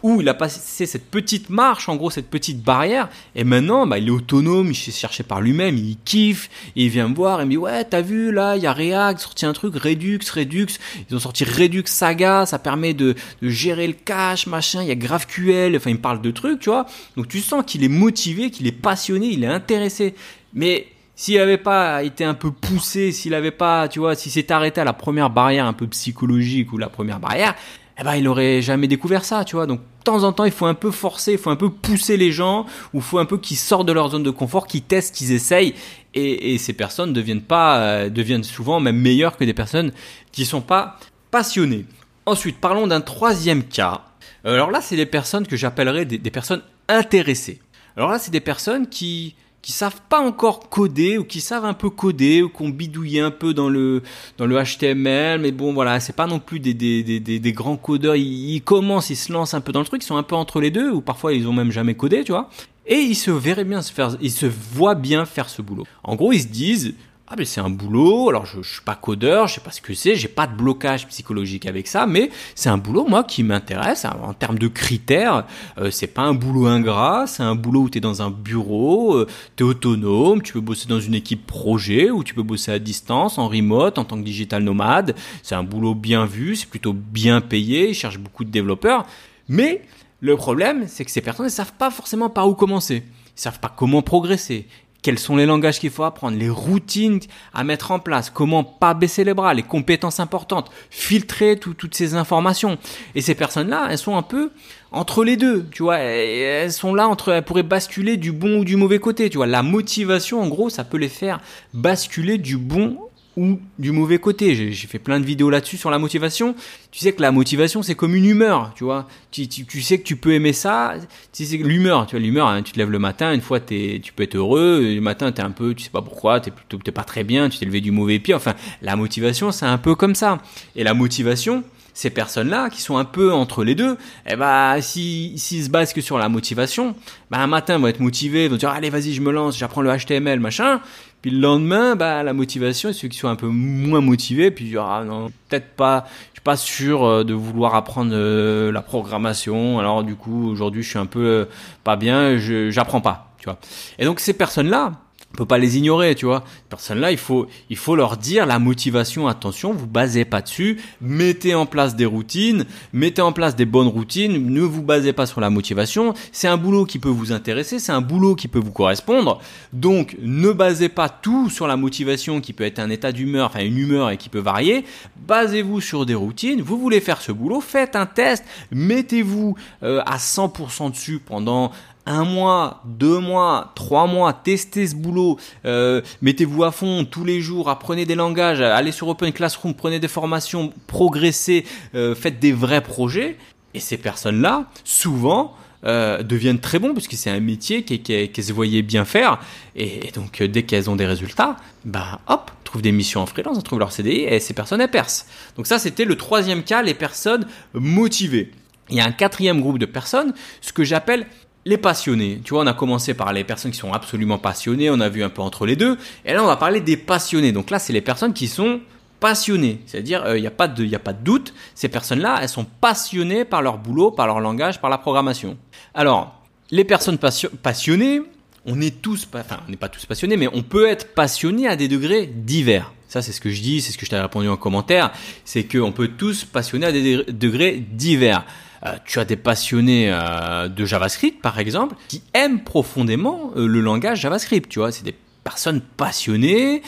Où 0.07 0.21
il 0.21 0.29
a 0.29 0.33
passé 0.33 0.85
cette 0.85 1.11
petite 1.11 1.49
marche, 1.49 1.89
en 1.89 1.97
gros 1.97 2.09
cette 2.09 2.29
petite 2.29 2.63
barrière, 2.63 3.09
et 3.35 3.43
maintenant 3.43 3.85
bah, 3.85 3.97
il 3.97 4.07
est 4.07 4.11
autonome, 4.11 4.71
il 4.71 4.75
s'est 4.75 4.93
cherché 4.93 5.21
par 5.21 5.41
lui-même, 5.41 5.75
il 5.75 5.97
kiffe, 6.05 6.49
il 6.77 6.87
vient 6.87 7.09
me 7.09 7.13
voir 7.13 7.41
et 7.41 7.45
me 7.45 7.49
dit 7.49 7.57
ouais 7.57 7.83
t'as 7.83 7.99
vu 7.99 8.31
là 8.31 8.55
il 8.55 8.63
y 8.63 8.67
a 8.67 8.71
React 8.71 9.19
sorti 9.19 9.45
un 9.45 9.51
truc 9.51 9.75
Redux 9.75 10.19
Redux, 10.33 10.67
ils 11.09 11.15
ont 11.17 11.19
sorti 11.19 11.43
Redux 11.43 11.83
Saga, 11.87 12.45
ça 12.45 12.57
permet 12.57 12.93
de, 12.93 13.15
de 13.41 13.49
gérer 13.49 13.85
le 13.85 13.91
cache 13.91 14.47
machin, 14.47 14.81
il 14.81 14.87
y 14.87 14.91
a 14.91 14.95
GraphQL, 14.95 15.75
enfin 15.75 15.89
il 15.89 15.97
me 15.97 16.01
parle 16.01 16.21
de 16.21 16.31
trucs 16.31 16.61
tu 16.61 16.69
vois, 16.69 16.85
donc 17.17 17.27
tu 17.27 17.41
sens 17.41 17.65
qu'il 17.67 17.83
est 17.83 17.89
motivé, 17.89 18.49
qu'il 18.49 18.65
est 18.65 18.71
passionné, 18.71 19.27
il 19.27 19.43
est 19.43 19.47
intéressé, 19.47 20.15
mais 20.53 20.87
s'il 21.17 21.37
n'avait 21.37 21.57
pas 21.57 22.03
été 22.03 22.23
un 22.23 22.35
peu 22.35 22.51
poussé, 22.51 23.11
s'il 23.11 23.33
avait 23.33 23.51
pas, 23.51 23.87
tu 23.87 23.97
vois, 23.97 24.13
s'il 24.13 24.31
s'était 24.31 24.53
arrêté 24.53 24.79
à 24.79 24.83
la 24.83 24.93
première 24.93 25.31
barrière 25.31 25.65
un 25.65 25.73
peu 25.73 25.87
psychologique 25.87 26.71
ou 26.71 26.77
la 26.77 26.89
première 26.89 27.19
barrière, 27.19 27.55
eh 27.99 28.03
ben, 28.03 28.15
il 28.15 28.27
aurait 28.27 28.61
jamais 28.61 28.87
découvert 28.87 29.25
ça, 29.25 29.43
tu 29.43 29.55
vois. 29.55 29.65
Donc, 29.65 29.79
de 29.79 30.03
temps 30.03 30.23
en 30.23 30.31
temps, 30.31 30.45
il 30.45 30.51
faut 30.51 30.67
un 30.67 30.75
peu 30.75 30.91
forcer, 30.91 31.31
il 31.31 31.37
faut 31.39 31.49
un 31.49 31.55
peu 31.55 31.71
pousser 31.71 32.17
les 32.17 32.31
gens, 32.31 32.67
ou 32.93 32.97
il 32.97 33.01
faut 33.01 33.17
un 33.17 33.25
peu 33.25 33.39
qu'ils 33.39 33.57
sortent 33.57 33.87
de 33.87 33.93
leur 33.93 34.09
zone 34.09 34.21
de 34.21 34.29
confort, 34.29 34.67
qu'ils 34.67 34.83
testent, 34.83 35.15
qu'ils 35.15 35.31
essayent. 35.31 35.73
Et, 36.13 36.59
ces 36.59 36.73
personnes 36.73 37.13
deviennent 37.13 37.41
pas, 37.41 37.79
euh, 37.79 38.09
deviennent 38.09 38.43
souvent 38.43 38.79
même 38.79 38.97
meilleures 38.97 39.37
que 39.37 39.43
des 39.43 39.55
personnes 39.55 39.91
qui 40.31 40.45
sont 40.45 40.61
pas 40.61 40.99
passionnées. 41.31 41.85
Ensuite, 42.27 42.59
parlons 42.59 42.85
d'un 42.85 43.01
troisième 43.01 43.63
cas. 43.63 44.03
Alors 44.43 44.69
là, 44.69 44.81
c'est 44.81 44.95
des 44.95 45.07
personnes 45.07 45.47
que 45.47 45.57
j'appellerais 45.57 46.05
des 46.05 46.31
personnes 46.31 46.61
intéressées. 46.87 47.59
Alors 47.95 48.11
là, 48.11 48.19
c'est 48.19 48.31
des 48.31 48.39
personnes 48.39 48.87
qui, 48.87 49.35
qui 49.67 49.73
savent 49.73 49.99
pas 50.07 50.21
encore 50.21 50.69
coder 50.69 51.17
ou 51.17 51.25
qui 51.25 51.41
savent 51.41 51.65
un 51.65 51.73
peu 51.73 51.89
coder 51.89 52.41
ou 52.41 52.47
qui 52.47 52.61
ont 52.61 52.69
bidouillé 52.69 53.19
un 53.19 53.31
peu 53.31 53.53
dans 53.53 53.67
le 53.67 54.01
dans 54.37 54.45
le 54.45 54.55
HTML 54.63 55.41
mais 55.41 55.51
bon 55.51 55.73
voilà 55.73 55.99
c'est 55.99 56.15
pas 56.15 56.25
non 56.25 56.39
plus 56.39 56.61
des, 56.61 56.73
des, 56.73 57.03
des, 57.03 57.19
des 57.19 57.51
grands 57.51 57.75
codeurs. 57.75 58.15
Ils, 58.15 58.61
commencent 58.61 59.09
ils 59.09 59.17
se 59.17 59.33
lancent 59.33 59.55
un 59.55 59.59
peu 59.59 59.73
dans 59.73 59.81
le 59.81 59.85
truc 59.85 60.01
ils 60.01 60.05
sont 60.05 60.15
un 60.15 60.23
peu 60.23 60.35
entre 60.35 60.61
les 60.61 60.71
deux 60.71 60.89
ou 60.89 61.01
parfois 61.01 61.33
ils 61.33 61.49
ont 61.49 61.53
même 61.53 61.73
jamais 61.73 61.95
codé 61.95 62.23
tu 62.23 62.31
vois. 62.31 62.49
Et 62.85 62.95
ils 62.95 63.15
se 63.15 63.29
verraient 63.29 63.65
bien 63.65 63.81
se 63.81 63.91
faire 63.91 64.15
ils 64.21 64.31
se 64.31 64.45
voient 64.45 64.95
bien 64.95 65.25
faire 65.25 65.49
ce 65.49 65.61
boulot. 65.61 65.83
En 66.01 66.15
gros 66.15 66.31
ils 66.31 66.43
se 66.43 66.47
disent 66.47 66.93
ah 67.29 67.35
mais 67.37 67.43
c'est 67.43 67.59
un 67.59 67.69
boulot, 67.69 68.29
alors 68.29 68.45
je, 68.45 68.61
je 68.61 68.73
suis 68.75 68.81
pas 68.81 68.95
codeur, 68.95 69.47
je 69.47 69.55
sais 69.55 69.61
pas 69.61 69.71
ce 69.71 69.81
que 69.81 69.93
c'est, 69.93 70.15
j'ai 70.15 70.29
pas 70.29 70.47
de 70.47 70.55
blocage 70.55 71.07
psychologique 71.07 71.65
avec 71.65 71.87
ça, 71.87 72.07
mais 72.07 72.29
c'est 72.55 72.69
un 72.69 72.77
boulot 72.77 73.05
moi 73.05 73.25
qui 73.25 73.43
m'intéresse 73.43 74.05
en 74.05 74.33
termes 74.33 74.57
de 74.57 74.69
critères. 74.69 75.45
Euh, 75.77 75.91
c'est 75.91 76.07
pas 76.07 76.21
un 76.21 76.33
boulot 76.33 76.67
ingrat, 76.67 77.27
c'est 77.27 77.43
un 77.43 77.55
boulot 77.55 77.81
où 77.81 77.89
tu 77.89 77.97
es 77.97 78.01
dans 78.01 78.21
un 78.21 78.29
bureau, 78.29 79.15
euh, 79.15 79.27
tu 79.57 79.63
es 79.63 79.67
autonome, 79.67 80.41
tu 80.41 80.53
peux 80.53 80.61
bosser 80.61 80.87
dans 80.87 81.01
une 81.01 81.15
équipe 81.15 81.45
projet 81.45 82.09
ou 82.11 82.23
tu 82.23 82.33
peux 82.33 82.43
bosser 82.43 82.71
à 82.71 82.79
distance, 82.79 83.37
en 83.37 83.49
remote, 83.49 83.97
en 83.97 84.05
tant 84.05 84.15
que 84.15 84.23
digital 84.23 84.63
nomade. 84.63 85.13
C'est 85.43 85.55
un 85.55 85.63
boulot 85.63 85.95
bien 85.95 86.25
vu, 86.25 86.55
c'est 86.55 86.69
plutôt 86.69 86.93
bien 86.93 87.41
payé, 87.41 87.89
ils 87.89 87.95
cherchent 87.95 88.19
beaucoup 88.19 88.45
de 88.45 88.51
développeurs. 88.51 89.05
Mais 89.49 89.81
le 90.21 90.37
problème, 90.37 90.85
c'est 90.87 91.03
que 91.03 91.11
ces 91.11 91.21
personnes 91.21 91.47
ne 91.47 91.51
savent 91.51 91.73
pas 91.77 91.91
forcément 91.91 92.29
par 92.29 92.47
où 92.47 92.55
commencer. 92.55 93.03
Ils 93.37 93.41
savent 93.41 93.59
pas 93.59 93.73
comment 93.75 94.01
progresser 94.01 94.65
quels 95.07 95.19
sont 95.19 95.37
les 95.37 95.45
langages 95.45 95.79
qu'il 95.79 95.89
faut 95.89 96.03
apprendre, 96.03 96.37
les 96.37 96.49
routines 96.49 97.21
à 97.53 97.63
mettre 97.63 97.91
en 97.91 97.99
place, 97.99 98.29
comment 98.29 98.65
pas 98.65 98.93
baisser 98.93 99.23
les 99.23 99.33
bras, 99.33 99.53
les 99.53 99.63
compétences 99.63 100.19
importantes, 100.19 100.69
filtrer 100.89 101.57
toutes 101.57 101.95
ces 101.95 102.15
informations. 102.15 102.77
Et 103.15 103.21
ces 103.21 103.33
personnes-là, 103.33 103.87
elles 103.89 103.99
sont 103.99 104.17
un 104.17 104.21
peu 104.21 104.51
entre 104.91 105.23
les 105.23 105.37
deux, 105.37 105.65
tu 105.71 105.83
vois, 105.83 105.99
elles 105.99 106.73
sont 106.73 106.93
là 106.93 107.07
entre, 107.07 107.29
elles 107.29 107.45
pourraient 107.45 107.63
basculer 107.63 108.17
du 108.17 108.33
bon 108.33 108.59
ou 108.59 108.65
du 108.65 108.75
mauvais 108.75 108.99
côté, 108.99 109.29
tu 109.29 109.37
vois. 109.37 109.47
La 109.47 109.63
motivation, 109.63 110.41
en 110.41 110.49
gros, 110.49 110.69
ça 110.69 110.83
peut 110.83 110.97
les 110.97 111.07
faire 111.07 111.39
basculer 111.73 112.37
du 112.37 112.57
bon 112.57 112.97
ou 113.37 113.59
du 113.77 113.91
mauvais 113.91 114.17
côté. 114.17 114.55
J'ai 114.55 114.87
fait 114.87 114.99
plein 114.99 115.19
de 115.19 115.25
vidéos 115.25 115.49
là-dessus 115.49 115.77
sur 115.77 115.91
la 115.91 115.99
motivation. 115.99 116.55
Tu 116.91 116.99
sais 116.99 117.13
que 117.13 117.21
la 117.21 117.31
motivation, 117.31 117.83
c'est 117.83 117.93
comme 117.93 118.15
une 118.15 118.25
humeur, 118.25 118.73
tu 118.75 118.83
vois. 118.83 119.07
Tu, 119.31 119.47
tu, 119.47 119.81
sais 119.81 119.99
que 119.99 120.03
tu 120.03 120.15
peux 120.15 120.33
aimer 120.33 120.53
ça. 120.53 120.95
Tu 121.31 121.45
sais 121.45 121.57
l'humeur, 121.57 122.07
tu 122.07 122.15
vois, 122.15 122.19
l'humeur, 122.19 122.47
hein, 122.47 122.63
tu 122.63 122.71
te 122.71 122.79
lèves 122.79 122.89
le 122.89 122.99
matin, 122.99 123.33
une 123.33 123.41
fois 123.41 123.59
es, 123.69 123.99
tu 124.03 124.11
peux 124.11 124.23
être 124.23 124.35
heureux, 124.35 124.81
le 124.81 125.01
matin 125.01 125.31
t'es 125.31 125.43
un 125.43 125.51
peu, 125.51 125.75
tu 125.75 125.83
sais 125.83 125.91
pas 125.91 126.01
pourquoi, 126.01 126.39
t'es 126.39 126.49
plutôt, 126.49 126.77
t'es 126.79 126.91
pas 126.91 127.03
très 127.03 127.23
bien, 127.23 127.47
tu 127.47 127.59
t'es 127.59 127.65
levé 127.65 127.79
du 127.79 127.91
mauvais 127.91 128.17
pied. 128.17 128.33
Enfin, 128.33 128.55
la 128.81 128.95
motivation, 128.95 129.51
c'est 129.51 129.67
un 129.67 129.77
peu 129.77 129.93
comme 129.93 130.15
ça. 130.15 130.39
Et 130.75 130.83
la 130.83 130.95
motivation, 130.95 131.63
ces 131.97 132.11
personnes-là 132.11 132.69
qui 132.69 132.79
sont 132.79 132.97
un 132.97 133.05
peu 133.05 133.33
entre 133.33 133.63
les 133.63 133.73
deux, 133.73 133.97
eh 134.27 134.35
ben 134.35 134.79
si 134.81 135.33
s'ils 135.37 135.63
se 135.63 135.69
basent 135.71 135.93
que 135.93 136.01
sur 136.01 136.19
la 136.19 136.29
motivation, 136.29 136.95
ben 137.31 137.39
un 137.39 137.47
matin 137.47 137.77
ils 137.77 137.81
vont 137.81 137.87
être 137.87 137.99
motivés, 137.99 138.45
ils 138.45 138.51
vont 138.51 138.55
dire 138.55 138.69
allez 138.69 138.91
vas-y 138.91 139.13
je 139.13 139.21
me 139.21 139.31
lance, 139.31 139.57
j'apprends 139.57 139.81
le 139.81 139.91
HTML 139.97 140.39
machin, 140.39 140.79
puis 141.21 141.31
le 141.31 141.39
lendemain, 141.39 141.95
bah, 141.95 142.21
la 142.23 142.33
motivation, 142.33 142.93
ceux 142.93 143.07
qui 143.07 143.17
sont 143.17 143.27
un 143.27 143.35
peu 143.35 143.47
moins 143.47 144.01
motivés, 144.01 144.51
puis 144.51 144.75
ah 144.77 145.03
non, 145.05 145.31
peut-être 145.49 145.75
pas, 145.75 146.05
je 146.29 146.33
suis 146.33 146.43
pas 146.43 146.57
sûr 146.57 147.03
euh, 147.03 147.23
de 147.23 147.33
vouloir 147.33 147.75
apprendre 147.75 148.11
euh, 148.13 148.71
la 148.71 148.81
programmation. 148.81 149.79
Alors 149.79 150.03
du 150.03 150.15
coup, 150.15 150.49
aujourd'hui, 150.49 150.83
je 150.83 150.89
suis 150.89 150.99
un 150.99 151.07
peu 151.07 151.25
euh, 151.25 151.45
pas 151.83 151.95
bien, 151.95 152.37
j'apprends 152.69 153.01
pas, 153.01 153.33
tu 153.39 153.45
vois. 153.45 153.57
Et 153.97 154.05
donc 154.05 154.19
ces 154.19 154.33
personnes-là, 154.33 154.93
on 155.33 155.37
peut 155.37 155.45
pas 155.45 155.57
les 155.57 155.77
ignorer, 155.77 156.15
tu 156.15 156.25
vois. 156.25 156.43
Ces 156.45 156.69
personnes-là, 156.69 157.11
il 157.11 157.17
faut, 157.17 157.47
il 157.69 157.77
faut 157.77 157.95
leur 157.95 158.17
dire 158.17 158.45
la 158.45 158.59
motivation, 158.59 159.27
attention, 159.27 159.73
vous 159.73 159.85
basez 159.85 160.25
pas 160.25 160.41
dessus, 160.41 160.81
mettez 161.01 161.53
en 161.53 161.65
place 161.65 161.95
des 161.95 162.05
routines, 162.05 162.65
mettez 162.93 163.21
en 163.21 163.31
place 163.31 163.55
des 163.55 163.65
bonnes 163.65 163.87
routines, 163.87 164.51
ne 164.51 164.61
vous 164.61 164.81
basez 164.81 165.13
pas 165.13 165.25
sur 165.25 165.41
la 165.41 165.49
motivation. 165.49 166.13
C'est 166.31 166.47
un 166.47 166.57
boulot 166.57 166.85
qui 166.85 166.97
peut 166.97 167.09
vous 167.09 167.33
intéresser, 167.33 167.77
c'est 167.79 167.91
un 167.91 168.01
boulot 168.01 168.35
qui 168.35 168.47
peut 168.47 168.59
vous 168.59 168.71
correspondre. 168.71 169.39
Donc, 169.73 170.15
ne 170.21 170.51
basez 170.51 170.89
pas 170.89 171.09
tout 171.09 171.49
sur 171.49 171.67
la 171.67 171.77
motivation 171.77 172.41
qui 172.41 172.53
peut 172.53 172.63
être 172.63 172.79
un 172.79 172.89
état 172.89 173.11
d'humeur, 173.11 173.47
enfin 173.47 173.63
une 173.63 173.77
humeur 173.77 174.09
et 174.09 174.17
qui 174.17 174.29
peut 174.29 174.39
varier. 174.39 174.85
Basez-vous 175.27 175.81
sur 175.81 176.05
des 176.05 176.15
routines. 176.15 176.61
Vous 176.61 176.79
voulez 176.79 177.01
faire 177.01 177.21
ce 177.21 177.31
boulot, 177.31 177.61
faites 177.61 177.95
un 177.95 178.05
test, 178.05 178.45
mettez-vous 178.71 179.55
euh, 179.83 180.01
à 180.05 180.17
100% 180.17 180.91
dessus 180.91 181.19
pendant 181.19 181.71
un 182.07 182.23
mois, 182.23 182.81
deux 182.85 183.19
mois, 183.19 183.73
trois 183.75 184.07
mois, 184.07 184.33
testez 184.33 184.87
ce 184.87 184.95
boulot, 184.95 185.37
euh, 185.65 186.01
mettez-vous 186.21 186.63
à 186.63 186.71
fond 186.71 187.05
tous 187.05 187.25
les 187.25 187.41
jours, 187.41 187.69
apprenez 187.69 188.05
des 188.05 188.15
langages, 188.15 188.61
allez 188.61 188.93
sur 188.93 189.09
Open 189.09 189.31
Classroom, 189.33 189.75
prenez 189.75 189.99
des 189.99 190.07
formations, 190.07 190.73
progressez, 190.87 191.65
euh, 191.93 192.15
faites 192.15 192.39
des 192.39 192.53
vrais 192.53 192.81
projets. 192.81 193.37
Et 193.73 193.79
ces 193.79 193.97
personnes-là, 193.97 194.65
souvent, 194.85 195.53
euh, 195.85 196.23
deviennent 196.23 196.59
très 196.59 196.79
bons 196.79 196.93
parce 196.93 197.07
que 197.07 197.15
c'est 197.15 197.29
un 197.29 197.41
métier 197.41 197.83
qu'elles 197.83 198.43
se 198.43 198.53
voyaient 198.53 198.81
bien 198.81 199.05
faire. 199.05 199.39
Et, 199.75 200.09
donc, 200.15 200.41
dès 200.41 200.63
qu'elles 200.63 200.89
ont 200.89 200.95
des 200.95 201.05
résultats, 201.05 201.57
bah 201.85 202.21
hop, 202.27 202.49
trouvent 202.63 202.81
des 202.81 202.93
missions 202.93 203.21
en 203.21 203.25
freelance, 203.25 203.57
elles 203.57 203.63
trouvent 203.63 203.79
leur 203.79 203.91
CDI 203.91 204.21
et 204.21 204.39
ces 204.39 204.53
personnes, 204.53 204.81
elles 204.81 204.89
percent. 204.89 205.25
Donc 205.57 205.67
ça, 205.67 205.77
c'était 205.77 206.05
le 206.05 206.15
troisième 206.15 206.63
cas, 206.63 206.81
les 206.81 206.93
personnes 206.93 207.45
motivées. 207.73 208.51
Il 208.89 208.95
y 208.95 209.01
a 209.01 209.05
un 209.05 209.11
quatrième 209.11 209.59
groupe 209.59 209.79
de 209.79 209.85
personnes, 209.85 210.33
ce 210.61 210.71
que 210.71 210.85
j'appelle 210.85 211.27
les 211.67 211.77
passionnés. 211.77 212.39
Tu 212.45 212.53
vois, 212.53 212.63
on 212.63 212.67
a 212.67 212.73
commencé 212.73 213.13
par 213.13 213.33
les 213.33 213.43
personnes 213.43 213.71
qui 213.71 213.77
sont 213.77 213.91
absolument 213.91 214.37
passionnées, 214.37 214.89
on 214.89 215.01
a 215.01 215.09
vu 215.09 215.21
un 215.21 215.29
peu 215.29 215.41
entre 215.41 215.65
les 215.65 215.75
deux, 215.75 215.97
et 216.25 216.33
là 216.33 216.41
on 216.41 216.47
va 216.47 216.55
parler 216.55 216.79
des 216.79 216.95
passionnés. 216.95 217.51
Donc 217.51 217.69
là, 217.69 217.77
c'est 217.77 217.91
les 217.91 218.01
personnes 218.01 218.33
qui 218.33 218.47
sont 218.47 218.79
passionnées, 219.19 219.81
c'est-à-dire 219.85 220.23
il 220.27 220.29
euh, 220.29 220.39
n'y 220.39 220.47
a 220.47 220.51
pas 220.51 220.69
de, 220.69 220.95
a 220.95 220.99
pas 220.99 221.11
de 221.11 221.23
doute, 221.23 221.53
ces 221.75 221.89
personnes-là, 221.89 222.39
elles 222.41 222.49
sont 222.49 222.65
passionnées 222.65 223.43
par 223.43 223.61
leur 223.61 223.79
boulot, 223.79 224.11
par 224.11 224.27
leur 224.27 224.39
langage, 224.39 224.79
par 224.79 224.89
la 224.89 224.97
programmation. 224.97 225.57
Alors, 225.93 226.41
les 226.71 226.85
personnes 226.85 227.17
passionnées, 227.17 228.21
on 228.65 228.79
est 228.79 229.01
tous, 229.01 229.27
enfin, 229.33 229.57
on 229.67 229.71
n'est 229.71 229.77
pas 229.77 229.89
tous 229.89 230.05
passionnés, 230.05 230.37
mais 230.37 230.47
on 230.53 230.61
peut 230.61 230.87
être 230.87 231.13
passionné 231.15 231.67
à 231.67 231.75
des 231.75 231.89
degrés 231.89 232.27
divers. 232.27 232.93
Ça, 233.09 233.21
c'est 233.21 233.31
ce 233.33 233.41
que 233.41 233.49
je 233.49 233.61
dis, 233.61 233.81
c'est 233.81 233.91
ce 233.91 233.97
que 233.97 234.05
je 234.05 234.11
t'ai 234.11 234.19
répondu 234.19 234.47
en 234.47 234.57
commentaire, 234.57 235.11
c'est 235.43 235.63
qu'on 235.63 235.91
peut 235.91 236.09
tous 236.09 236.45
passionner 236.45 236.85
à 236.85 236.91
des 236.93 237.23
degrés 237.25 237.83
divers. 237.91 238.45
Euh, 238.85 238.95
tu 239.05 239.19
as 239.19 239.25
des 239.25 239.35
passionnés 239.35 240.09
euh, 240.11 240.67
de 240.67 240.85
JavaScript, 240.85 241.41
par 241.41 241.59
exemple, 241.59 241.95
qui 242.07 242.21
aiment 242.33 242.63
profondément 242.63 243.51
euh, 243.55 243.67
le 243.67 243.81
langage 243.81 244.21
JavaScript. 244.21 244.69
Tu 244.69 244.79
vois, 244.79 244.91
c'est 244.91 245.03
des 245.03 245.15
personnes 245.43 245.81
passionnées. 245.81 246.81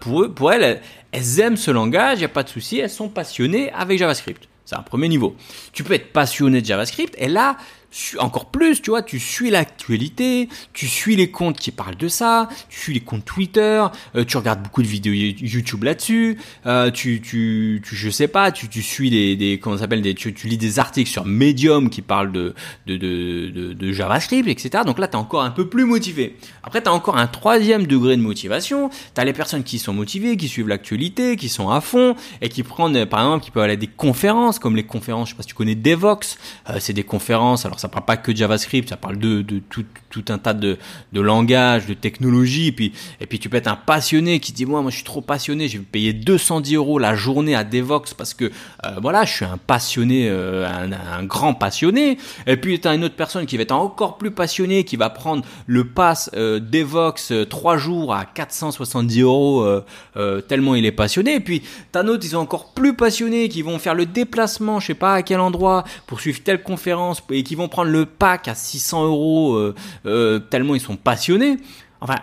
pour 0.00 0.22
eux, 0.22 0.32
pour 0.32 0.52
elles, 0.52 0.80
elles 1.12 1.40
aiment 1.40 1.56
ce 1.56 1.70
langage. 1.70 2.18
Il 2.18 2.20
n'y 2.20 2.26
a 2.26 2.28
pas 2.28 2.42
de 2.42 2.48
souci. 2.48 2.78
Elles 2.78 2.90
sont 2.90 3.08
passionnées 3.08 3.72
avec 3.72 3.98
JavaScript. 3.98 4.48
C'est 4.64 4.76
un 4.76 4.82
premier 4.82 5.08
niveau. 5.08 5.36
Tu 5.72 5.84
peux 5.84 5.94
être 5.94 6.12
passionné 6.12 6.60
de 6.60 6.66
JavaScript 6.66 7.14
et 7.18 7.28
là, 7.28 7.56
encore 8.18 8.46
plus, 8.46 8.82
tu 8.82 8.90
vois, 8.90 9.02
tu 9.02 9.18
suis 9.18 9.50
l'actualité, 9.50 10.48
tu 10.72 10.86
suis 10.86 11.16
les 11.16 11.30
comptes 11.30 11.58
qui 11.58 11.70
parlent 11.70 11.96
de 11.96 12.08
ça, 12.08 12.48
tu 12.68 12.78
suis 12.78 12.94
les 12.94 13.00
comptes 13.00 13.24
Twitter, 13.24 13.84
euh, 14.16 14.24
tu 14.24 14.36
regardes 14.36 14.62
beaucoup 14.62 14.82
de 14.82 14.88
vidéos 14.88 15.12
YouTube 15.12 15.84
là-dessus, 15.84 16.38
euh, 16.66 16.90
tu, 16.90 17.20
tu, 17.20 17.82
tu, 17.84 17.96
je 17.96 18.10
sais 18.10 18.28
pas, 18.28 18.52
tu, 18.52 18.68
tu 18.68 18.82
suis 18.82 19.10
des, 19.10 19.36
des 19.36 19.58
comment 19.58 19.78
s'appelle, 19.78 20.02
tu, 20.14 20.32
lis 20.44 20.58
des 20.58 20.78
articles 20.78 21.10
sur 21.10 21.24
Medium 21.24 21.88
qui 21.88 22.02
parlent 22.02 22.32
de, 22.32 22.54
de, 22.86 22.96
de, 22.96 23.50
de, 23.50 23.72
de 23.72 23.92
JavaScript, 23.92 24.48
etc. 24.48 24.84
Donc 24.84 24.98
là, 24.98 25.06
tu 25.06 25.14
es 25.14 25.20
encore 25.20 25.42
un 25.42 25.50
peu 25.50 25.68
plus 25.68 25.84
motivé. 25.84 26.36
Après, 26.62 26.82
tu 26.82 26.88
as 26.88 26.92
encore 26.92 27.16
un 27.16 27.26
troisième 27.26 27.86
degré 27.86 28.16
de 28.16 28.22
motivation, 28.22 28.90
tu 29.14 29.20
as 29.20 29.24
les 29.24 29.32
personnes 29.32 29.62
qui 29.62 29.78
sont 29.78 29.92
motivées, 29.92 30.36
qui 30.36 30.48
suivent 30.48 30.68
l'actualité, 30.68 31.36
qui 31.36 31.48
sont 31.48 31.70
à 31.70 31.80
fond, 31.80 32.16
et 32.40 32.48
qui 32.48 32.62
prennent, 32.62 33.06
par 33.06 33.20
exemple, 33.20 33.44
qui 33.44 33.50
peuvent 33.50 33.62
aller 33.62 33.74
à 33.74 33.76
des 33.76 33.86
conférences, 33.86 34.58
comme 34.58 34.76
les 34.76 34.84
conférences, 34.84 35.28
je 35.28 35.34
sais 35.34 35.36
pas 35.36 35.42
si 35.42 35.48
tu 35.48 35.54
connais 35.54 35.74
Devox, 35.74 36.38
euh, 36.70 36.76
c'est 36.80 36.92
des 36.92 37.04
conférences, 37.04 37.64
alors 37.66 37.80
ça 37.84 37.88
parle 37.88 38.06
pas 38.06 38.16
que 38.16 38.32
de 38.32 38.36
JavaScript, 38.38 38.88
ça 38.88 38.96
parle 38.96 39.18
de, 39.18 39.44
tout, 39.68 39.84
un 40.28 40.38
tas 40.38 40.54
de, 40.54 40.78
langages, 41.12 41.86
de 41.86 41.92
technologies. 41.92 42.68
Et 42.68 42.72
puis, 42.72 42.92
et 43.20 43.26
puis 43.26 43.38
tu 43.38 43.50
peux 43.50 43.58
être 43.58 43.68
un 43.68 43.76
passionné 43.76 44.40
qui 44.40 44.52
dit 44.52 44.64
moi, 44.64 44.80
moi 44.80 44.90
je 44.90 44.96
suis 44.96 45.04
trop 45.04 45.20
passionné, 45.20 45.68
je 45.68 45.76
vais 45.76 45.84
payer 45.84 46.14
210 46.14 46.76
euros 46.76 46.98
la 46.98 47.14
journée 47.14 47.54
à 47.54 47.62
Devox 47.62 48.14
parce 48.14 48.32
que 48.32 48.46
euh, 48.46 48.50
voilà, 49.02 49.26
je 49.26 49.34
suis 49.34 49.44
un 49.44 49.58
passionné, 49.58 50.28
euh, 50.30 50.66
un, 50.66 50.92
un, 50.92 51.24
grand 51.24 51.52
passionné. 51.52 52.16
Et 52.46 52.56
puis 52.56 52.80
tu 52.80 52.88
as 52.88 52.94
une 52.94 53.04
autre 53.04 53.16
personne 53.16 53.44
qui 53.44 53.58
va 53.58 53.64
être 53.64 53.72
encore 53.72 54.16
plus 54.16 54.30
passionné, 54.30 54.84
qui 54.84 54.96
va 54.96 55.10
prendre 55.10 55.44
le 55.66 55.84
pass 55.84 56.30
euh, 56.34 56.60
Devox 56.60 57.34
3 57.50 57.76
jours 57.76 58.14
à 58.14 58.24
470 58.24 59.20
euros 59.20 59.80
tellement 60.48 60.74
il 60.74 60.86
est 60.86 60.92
passionné. 60.92 61.34
Et 61.34 61.40
puis 61.40 61.60
tu 61.92 61.98
as 61.98 62.02
d'autres, 62.02 62.24
ils 62.24 62.30
sont 62.30 62.38
encore 62.38 62.72
plus 62.72 62.96
passionnés, 62.96 63.50
qui 63.50 63.60
vont 63.60 63.78
faire 63.78 63.94
le 63.94 64.06
déplacement, 64.06 64.80
je 64.80 64.86
sais 64.86 64.94
pas 64.94 65.14
à 65.14 65.22
quel 65.22 65.40
endroit, 65.40 65.84
pour 66.06 66.20
suivre 66.20 66.42
telle 66.42 66.62
conférence 66.62 67.22
et 67.30 67.42
qui 67.42 67.54
vont 67.54 67.68
prendre 67.74 67.90
le 67.90 68.06
pack 68.06 68.46
à 68.46 68.54
600 68.54 69.04
euros 69.04 69.56
euh, 69.56 69.74
euh, 70.06 70.38
tellement 70.38 70.76
ils 70.76 70.80
sont 70.80 70.94
passionnés. 70.94 71.56
Enfin, 72.00 72.14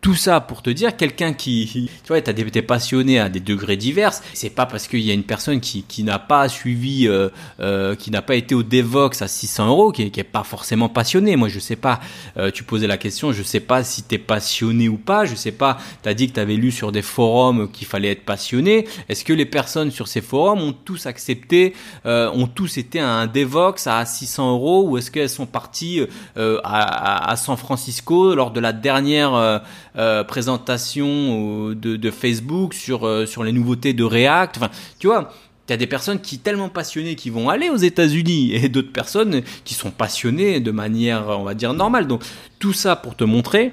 tout 0.00 0.14
ça 0.14 0.40
pour 0.40 0.62
te 0.62 0.70
dire, 0.70 0.96
quelqu'un 0.96 1.34
qui, 1.34 1.90
tu 2.02 2.08
vois, 2.08 2.20
t'as 2.22 2.32
des, 2.32 2.62
passionné 2.62 3.18
à 3.18 3.28
des 3.28 3.40
degrés 3.40 3.76
divers. 3.76 4.12
C'est 4.32 4.50
pas 4.50 4.64
parce 4.64 4.88
qu'il 4.88 5.00
y 5.00 5.10
a 5.10 5.14
une 5.14 5.24
personne 5.24 5.60
qui, 5.60 5.82
qui 5.82 6.04
n'a 6.04 6.18
pas 6.18 6.48
suivi, 6.48 7.06
euh, 7.06 7.28
euh, 7.60 7.94
qui 7.94 8.10
n'a 8.10 8.22
pas 8.22 8.34
été 8.34 8.54
au 8.54 8.62
Devox 8.62 9.20
à 9.20 9.28
600 9.28 9.68
euros, 9.68 9.92
qui, 9.92 10.10
qui 10.10 10.20
est 10.20 10.24
pas 10.24 10.42
forcément 10.42 10.88
passionné. 10.88 11.36
Moi, 11.36 11.48
je 11.48 11.58
sais 11.58 11.76
pas. 11.76 12.00
Euh, 12.38 12.50
tu 12.50 12.64
posais 12.64 12.86
la 12.86 12.96
question, 12.96 13.32
je 13.32 13.42
sais 13.42 13.60
pas 13.60 13.84
si 13.84 14.02
t'es 14.02 14.18
passionné 14.18 14.88
ou 14.88 14.96
pas. 14.96 15.26
Je 15.26 15.34
sais 15.34 15.52
pas. 15.52 15.78
T'as 16.02 16.14
dit 16.14 16.28
que 16.28 16.34
t'avais 16.34 16.56
lu 16.56 16.70
sur 16.70 16.92
des 16.92 17.02
forums 17.02 17.70
qu'il 17.70 17.86
fallait 17.86 18.12
être 18.12 18.24
passionné. 18.24 18.86
Est-ce 19.10 19.24
que 19.24 19.34
les 19.34 19.46
personnes 19.46 19.90
sur 19.90 20.08
ces 20.08 20.22
forums 20.22 20.62
ont 20.62 20.72
tous 20.72 21.06
accepté, 21.06 21.74
ont 22.04 22.46
tous 22.46 22.78
été 22.78 23.00
à 23.00 23.08
un 23.08 23.26
Devox 23.26 23.86
à 23.86 24.04
600 24.04 24.52
euros, 24.52 24.88
ou 24.88 24.96
est-ce 24.96 25.10
qu'elles 25.10 25.28
sont 25.28 25.46
parties 25.46 26.00
à, 26.36 27.30
à, 27.30 27.36
San 27.36 27.56
Francisco 27.56 28.34
lors 28.34 28.50
de 28.50 28.60
la 28.60 28.72
dernière 28.72 29.60
euh, 29.96 30.24
présentation 30.24 31.70
de, 31.70 31.96
de, 31.96 32.10
Facebook 32.10 32.74
sur, 32.74 33.06
euh, 33.06 33.26
sur 33.26 33.42
les 33.42 33.52
nouveautés 33.52 33.92
de 33.92 34.04
React. 34.04 34.58
Enfin, 34.58 34.70
tu 34.98 35.06
vois, 35.08 35.32
il 35.68 35.74
y 35.74 35.76
des 35.76 35.86
personnes 35.86 36.20
qui 36.20 36.38
tellement 36.38 36.68
passionnées 36.68 37.14
qui 37.14 37.30
vont 37.30 37.48
aller 37.48 37.70
aux 37.70 37.76
États-Unis 37.76 38.52
et 38.54 38.68
d'autres 38.68 38.92
personnes 38.92 39.42
qui 39.64 39.74
sont 39.74 39.90
passionnées 39.90 40.60
de 40.60 40.70
manière, 40.70 41.28
on 41.28 41.44
va 41.44 41.54
dire, 41.54 41.74
normale. 41.74 42.06
Donc 42.06 42.22
tout 42.58 42.72
ça 42.72 42.96
pour 42.96 43.16
te 43.16 43.24
montrer 43.24 43.72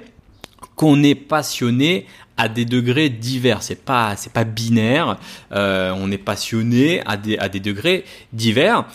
qu'on 0.76 1.02
est 1.02 1.16
passionné 1.16 2.06
à 2.36 2.48
des 2.48 2.64
degrés 2.64 3.10
divers. 3.10 3.62
C'est 3.62 3.84
pas 3.84 4.14
c'est 4.16 4.32
pas 4.32 4.44
binaire. 4.44 5.18
Euh, 5.52 5.92
on 5.96 6.10
est 6.10 6.18
passionné 6.18 7.02
à 7.04 7.16
des 7.16 7.36
à 7.38 7.48
des 7.48 7.60
degrés 7.60 8.04
divers. 8.32 8.86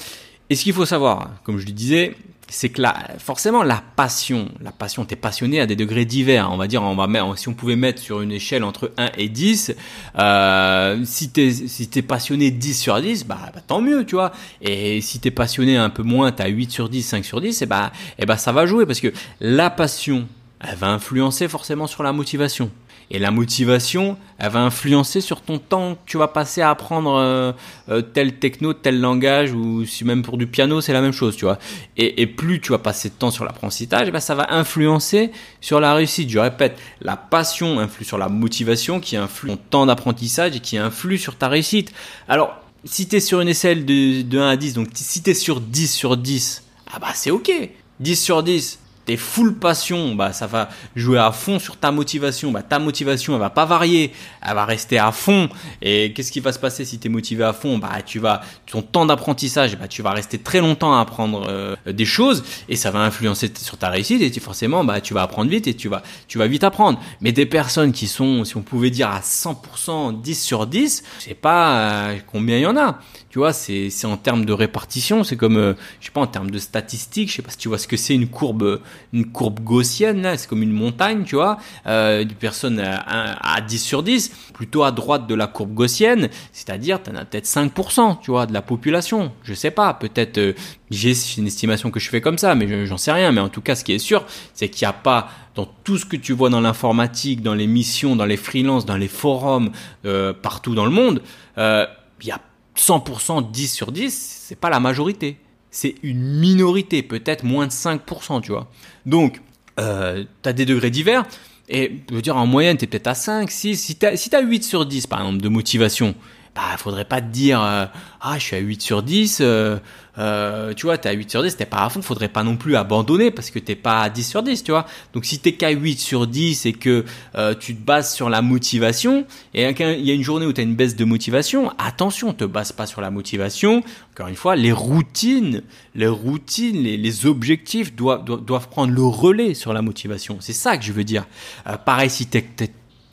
Et 0.50 0.56
ce 0.56 0.64
qu'il 0.64 0.74
faut 0.74 0.86
savoir, 0.86 1.32
comme 1.44 1.58
je 1.58 1.66
le 1.66 1.72
disais, 1.72 2.16
c'est 2.50 2.70
que 2.70 2.82
là, 2.82 2.96
forcément, 3.18 3.64
la 3.64 3.82
passion, 3.96 4.50
la 4.62 4.72
passion, 4.72 5.06
t'es 5.06 5.16
passionné 5.16 5.60
à 5.60 5.66
des 5.66 5.76
degrés 5.76 6.06
divers. 6.06 6.52
On 6.52 6.58
va 6.58 6.68
dire, 6.68 6.84
on 6.84 6.96
va 6.96 7.08
mettre, 7.08 7.38
si 7.38 7.48
on 7.48 7.54
pouvait 7.54 7.76
mettre 7.76 8.02
sur 8.02 8.22
une 8.22 8.32
échelle 8.32 8.64
entre 8.64 8.92
1 8.98 9.12
et 9.18 9.30
10, 9.30 9.74
euh, 10.20 11.02
si 11.04 11.30
t'es, 11.30 11.52
si 11.52 11.88
t'es 11.88 12.02
passionné 12.02 12.52
10 12.52 12.80
sur 12.80 13.02
10, 13.02 13.26
bah, 13.26 13.40
bah, 13.54 13.62
tant 13.66 13.82
mieux, 13.82 14.06
tu 14.06 14.16
vois. 14.16 14.32
Et 14.62 15.02
si 15.02 15.20
t'es 15.20 15.32
passionné 15.32 15.78
un 15.78 15.90
peu 15.90 16.04
moins, 16.04 16.32
t'as 16.32 16.48
8 16.48 16.72
sur 16.72 16.90
10, 16.90 17.02
5 17.02 17.26
sur 17.26 17.42
10, 17.42 17.62
et 17.62 17.66
bah, 17.66 17.92
et 18.20 18.26
bah, 18.26 18.38
ça 18.38 18.52
va 18.52 18.66
jouer 18.66 18.86
parce 18.86 19.00
que 19.00 19.12
la 19.40 19.70
passion, 19.70 20.28
elle 20.60 20.76
va 20.76 20.90
influencer 20.90 21.48
forcément 21.48 21.88
sur 21.88 22.04
la 22.04 22.14
motivation. 22.14 22.70
Et 23.16 23.20
la 23.20 23.30
motivation, 23.30 24.18
elle 24.40 24.50
va 24.50 24.62
influencer 24.62 25.22
sur 25.22 25.42
ton 25.42 25.60
temps 25.60 25.94
que 25.94 26.00
tu 26.08 26.18
vas 26.18 26.28
passer 26.28 26.62
à 26.62 26.72
apprendre 26.72 27.14
euh, 27.14 27.52
euh, 27.90 28.02
tel 28.02 28.40
techno, 28.40 28.74
tel 28.74 29.00
langage, 29.00 29.54
ou 29.54 29.86
si 29.86 30.04
même 30.04 30.24
pour 30.24 30.36
du 30.36 30.48
piano, 30.48 30.82
c'est 30.82 30.94
la 30.94 31.02
même 31.02 31.12
chose, 31.12 31.36
tu 31.36 31.46
vois. 31.46 31.60
Et, 31.96 32.26
plus 32.26 32.60
tu 32.60 32.72
vas 32.72 32.80
passer 32.80 33.10
de 33.10 33.14
temps 33.14 33.30
sur 33.30 33.46
l'apprentissage, 33.46 34.08
eh 34.08 34.12
ben 34.12 34.20
ça 34.20 34.34
va 34.34 34.52
influencer 34.52 35.30
sur 35.62 35.80
la 35.80 35.94
réussite. 35.94 36.28
Je 36.28 36.40
répète, 36.40 36.80
la 37.02 37.16
passion 37.16 37.80
influe 37.80 38.04
sur 38.04 38.18
la 38.18 38.30
motivation, 38.30 39.00
qui 39.00 39.16
influe 39.16 39.50
ton 39.50 39.58
temps 39.58 39.86
d'apprentissage 39.86 40.56
et 40.56 40.60
qui 40.60 40.80
influe 40.80 41.20
sur 41.20 41.36
ta 41.36 41.50
réussite. 41.50 41.94
Alors, 42.28 42.56
si 42.84 43.08
tu 43.08 43.18
es 43.18 43.20
sur 43.20 43.42
une 43.42 43.48
échelle 43.48 43.86
de, 43.86 44.24
de 44.24 44.40
1 44.40 44.50
à 44.50 44.58
10, 44.58 44.74
donc 44.74 44.88
si 44.96 45.22
tu 45.22 45.30
es 45.30 45.34
sur 45.36 45.62
10 45.62 45.94
sur 45.94 46.18
10, 46.18 46.64
ah 46.92 46.98
bah 46.98 47.12
c'est 47.14 47.30
ok. 47.30 47.52
10 48.00 48.16
sur 48.16 48.42
10, 48.42 48.80
t'es 49.06 49.18
full 49.18 49.56
passion, 49.56 50.16
bah 50.16 50.34
ça 50.34 50.48
va 50.48 50.70
jouer 50.96 51.20
à 51.20 51.32
fond 51.32 51.60
sur 51.60 51.78
ta 51.78 51.92
motivation. 51.92 52.52
Bah 52.52 52.62
ta 52.62 52.80
motivation, 52.80 53.34
elle 53.34 53.40
va 53.40 53.50
pas 53.50 53.66
varier, 53.66 54.14
elle 54.42 54.56
va 54.56 54.66
rester 54.66 54.98
à 54.98 55.12
fond. 55.12 55.50
Et 55.82 56.14
qu'est-ce 56.14 56.32
qui 56.32 56.40
va 56.40 56.52
se 56.52 56.60
passer 56.60 56.86
si 56.86 57.00
t'es 57.00 57.10
motivé 57.10 57.44
à 57.44 57.54
fond? 57.54 57.78
Bah 57.78 58.02
tu 58.06 58.20
vas 58.20 58.42
ton 58.66 58.82
temps 58.82 59.06
d'apprentissage, 59.06 59.78
bah 59.78 59.88
tu 59.88 60.02
vas 60.02 60.12
rester 60.12 60.38
très 60.38 60.60
longtemps 60.60 60.98
à 60.98 61.02
apprendre 61.02 61.46
euh, 61.48 61.76
des 61.86 62.06
choses 62.06 62.44
et 62.70 62.76
ça 62.76 62.92
va 62.92 63.00
influencer 63.00 63.52
sur 63.58 63.78
ta 63.78 63.90
réussite 63.90 64.22
et 64.22 64.40
forcément 64.40 64.84
bah 64.84 65.02
tu 65.02 65.14
vas 65.14 65.22
apprendre 65.22 65.50
vite 65.50 65.68
et 65.68 65.74
tu 65.74 65.88
vas 65.88 66.02
tu 66.28 66.38
vas 66.38 66.48
vite 66.48 66.64
apprendre. 66.64 67.00
Mais 67.22 67.32
des 67.32 67.46
personnes 67.46 67.92
qui 67.92 68.08
sont, 68.08 68.44
si 68.44 68.58
on 68.58 68.62
pouvait 68.62 68.90
dire 68.90 69.10
à 69.10 69.20
100% 69.20 70.22
10 70.22 70.44
sur 70.44 70.68
10, 70.68 71.04
je 71.20 71.24
sais 71.24 71.34
pas 71.34 71.78
euh, 71.78 72.18
combien 72.32 72.58
il 72.58 72.62
y 72.62 72.66
en 72.66 72.78
a. 72.78 73.00
Tu 73.34 73.40
vois, 73.40 73.52
c'est 73.52 73.90
c'est 73.90 74.06
en 74.06 74.16
termes 74.16 74.46
de 74.46 74.54
répartition, 74.54 75.24
c'est 75.24 75.38
comme 75.38 75.58
euh, 75.58 75.74
je 76.00 76.06
sais 76.06 76.12
pas 76.12 76.22
en 76.22 76.28
termes 76.28 76.52
de 76.52 76.60
statistiques, 76.60 77.32
je 77.32 77.38
sais 77.38 77.42
pas 77.42 77.50
si 77.50 77.58
tu 77.58 77.68
vois 77.68 77.80
ce 77.80 77.88
que 77.88 77.98
c'est 77.98 78.14
une 78.14 78.28
courbe 78.28 78.80
une 79.12 79.26
courbe 79.32 79.60
gaussienne, 79.62 80.36
c'est 80.38 80.48
comme 80.48 80.62
une 80.62 80.72
montagne, 80.72 81.24
tu 81.24 81.34
vois, 81.34 81.58
euh, 81.88 82.26
du 82.26 82.36
personne 82.36 82.80
à, 82.80 83.60
10 83.60 83.80
sur 83.80 84.04
10, 84.04 84.30
plutôt 84.54 84.84
à 84.84 84.92
droite 84.92 85.26
de 85.26 85.34
la 85.34 85.48
courbe 85.48 85.74
gaussienne, 85.74 86.30
c'est-à-dire 86.52 87.02
tu 87.02 87.10
en 87.10 87.16
as 87.16 87.26
peut-être 87.26 87.48
5%, 87.48 88.20
tu 88.22 88.30
vois, 88.30 88.46
de 88.46 88.54
la 88.54 88.62
population. 88.62 89.32
Je 89.42 89.56
sais 89.56 89.72
pas, 89.72 89.96
peut-être 89.96 90.38
euh, 90.38 90.54
j'ai 90.92 91.16
une 91.40 91.48
estimation 91.48 91.90
que 91.90 92.00
je 92.00 92.12
fais 92.12 92.22
comme 92.22 92.38
ça, 92.38 92.54
mais 92.54 92.86
j'en 92.86 92.98
sais 92.98 93.12
rien. 93.12 93.32
Mais 93.32 93.42
en 93.42 93.50
tout 93.50 93.62
cas, 93.62 93.74
ce 93.74 93.84
qui 93.84 93.94
est 93.94 93.98
sûr, 93.98 94.28
c'est 94.54 94.70
qu'il 94.70 94.86
n'y 94.86 94.90
a 94.92 94.94
pas 94.94 95.32
dans 95.56 95.66
tout 95.84 95.98
ce 95.98 96.06
que 96.06 96.18
tu 96.18 96.34
vois 96.34 96.52
dans 96.52 96.62
l'informatique, 96.62 97.42
dans 97.42 97.56
les 97.56 97.66
missions, 97.66 98.16
dans 98.16 98.26
les 98.26 98.38
freelances, 98.38 98.86
dans 98.86 98.98
les 98.98 99.08
forums, 99.08 99.72
euh, 100.06 100.34
partout 100.34 100.76
dans 100.76 100.86
le 100.86 100.92
monde, 100.92 101.24
euh, 101.58 101.88
il 102.22 102.28
y 102.28 102.32
a 102.32 102.40
100%, 102.78 103.52
10 103.52 103.68
sur 103.68 103.92
10, 103.92 104.44
c'est 104.48 104.60
pas 104.60 104.70
la 104.70 104.80
majorité 104.80 105.38
c'est 105.74 105.96
une 106.04 106.40
minorité, 106.40 107.02
peut-être 107.02 107.44
moins 107.44 107.66
de 107.66 107.72
5%, 107.72 108.42
tu 108.42 108.52
vois. 108.52 108.70
Donc, 109.08 109.42
euh, 109.80 110.24
tu 110.44 110.50
as 110.50 110.54
des 110.54 110.66
degrés 110.66 110.92
divers, 110.92 111.26
et 111.68 112.00
je 112.10 112.16
veux 112.16 112.22
dire, 112.22 112.38
en 112.38 112.46
moyenne, 112.46 112.78
tu 112.78 112.86
es 112.86 112.88
peut-être 112.88 113.08
à 113.08 113.16
5, 113.16 113.50
6. 113.50 113.76
Si 113.76 113.96
tu 113.96 114.06
as, 114.06 114.16
si 114.16 114.30
8 114.32 114.64
sur 114.64 114.86
10, 114.86 115.08
par 115.08 115.22
exemple, 115.22 115.42
de 115.42 115.50
motivation, 115.50 116.14
bah 116.56 116.78
faudrait 116.78 117.06
pas 117.06 117.20
te 117.20 117.28
dire 117.28 117.62
euh, 117.64 117.86
ah 118.22 118.38
je 118.38 118.44
suis 118.44 118.56
à 118.56 118.60
8 118.60 118.82
sur 118.82 119.02
10 119.02 119.40
euh, 119.42 119.78
euh, 120.20 120.74
tu 120.76 120.86
vois 120.86 121.00
t'es 121.00 121.10
à 121.10 121.14
8 121.14 121.32
sur 121.32 121.42
10 121.42 121.58
t'es 121.58 121.66
pas 121.66 121.84
à 121.84 121.90
fond 121.90 122.04
faudrait 122.04 122.30
pas 122.30 122.44
non 122.44 122.58
plus 122.58 122.76
abandonner 122.76 123.32
parce 123.32 123.50
que 123.50 123.58
t'es 123.58 123.76
pas 123.76 124.02
à 124.02 124.10
10 124.10 124.24
sur 124.24 124.44
10 124.44 124.64
tu 124.64 124.72
vois. 124.72 124.86
Donc 125.14 125.26
si 125.26 125.40
t'es 125.40 125.54
qu'à 125.54 125.72
8 125.72 126.00
sur 126.00 126.28
10 126.28 126.68
et 126.68 126.74
que 126.74 127.06
euh, 127.36 127.56
tu 127.60 127.76
te 127.76 127.84
bases 127.84 128.14
sur 128.14 128.30
la 128.30 128.44
motivation 128.44 129.26
et 129.56 129.68
il 129.68 130.06
y 130.06 130.12
a 130.12 130.14
une 130.14 130.24
journée 130.24 130.46
où 130.46 130.54
t'as 130.54 130.62
une 130.62 130.76
baisse 130.76 130.96
de 130.96 131.06
motivation 131.06 131.72
attention 131.80 132.34
te 132.34 132.44
base 132.44 132.72
pas 132.72 132.86
sur 132.86 133.02
la 133.02 133.10
motivation. 133.10 133.82
Encore 134.12 134.28
une 134.28 134.36
fois 134.36 134.56
les 134.56 134.72
routines 134.72 135.64
les 135.96 136.08
routines 136.08 136.84
les, 136.84 136.98
les 136.98 137.26
objectifs 137.26 137.96
doivent, 137.96 138.24
doivent, 138.24 138.46
doivent 138.46 138.70
prendre 138.70 138.94
le 138.94 139.04
relais 139.04 139.56
sur 139.56 139.74
la 139.74 139.82
motivation. 139.82 140.38
C'est 140.40 140.54
ça 140.54 140.78
que 140.78 140.84
je 140.84 140.92
veux 140.92 141.04
dire. 141.04 141.26
Euh, 141.66 141.78
pareil 141.78 142.12
si 142.12 142.28
t'es 142.28 142.46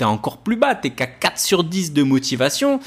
t'es 0.01 0.07
encore 0.07 0.39
plus 0.39 0.57
bas, 0.57 0.75
t'es 0.75 0.89
qu'à 0.89 1.07
4 1.07 1.39
sur 1.39 1.63
10 1.63 1.93
de 1.93 2.03
motivation, 2.03 2.81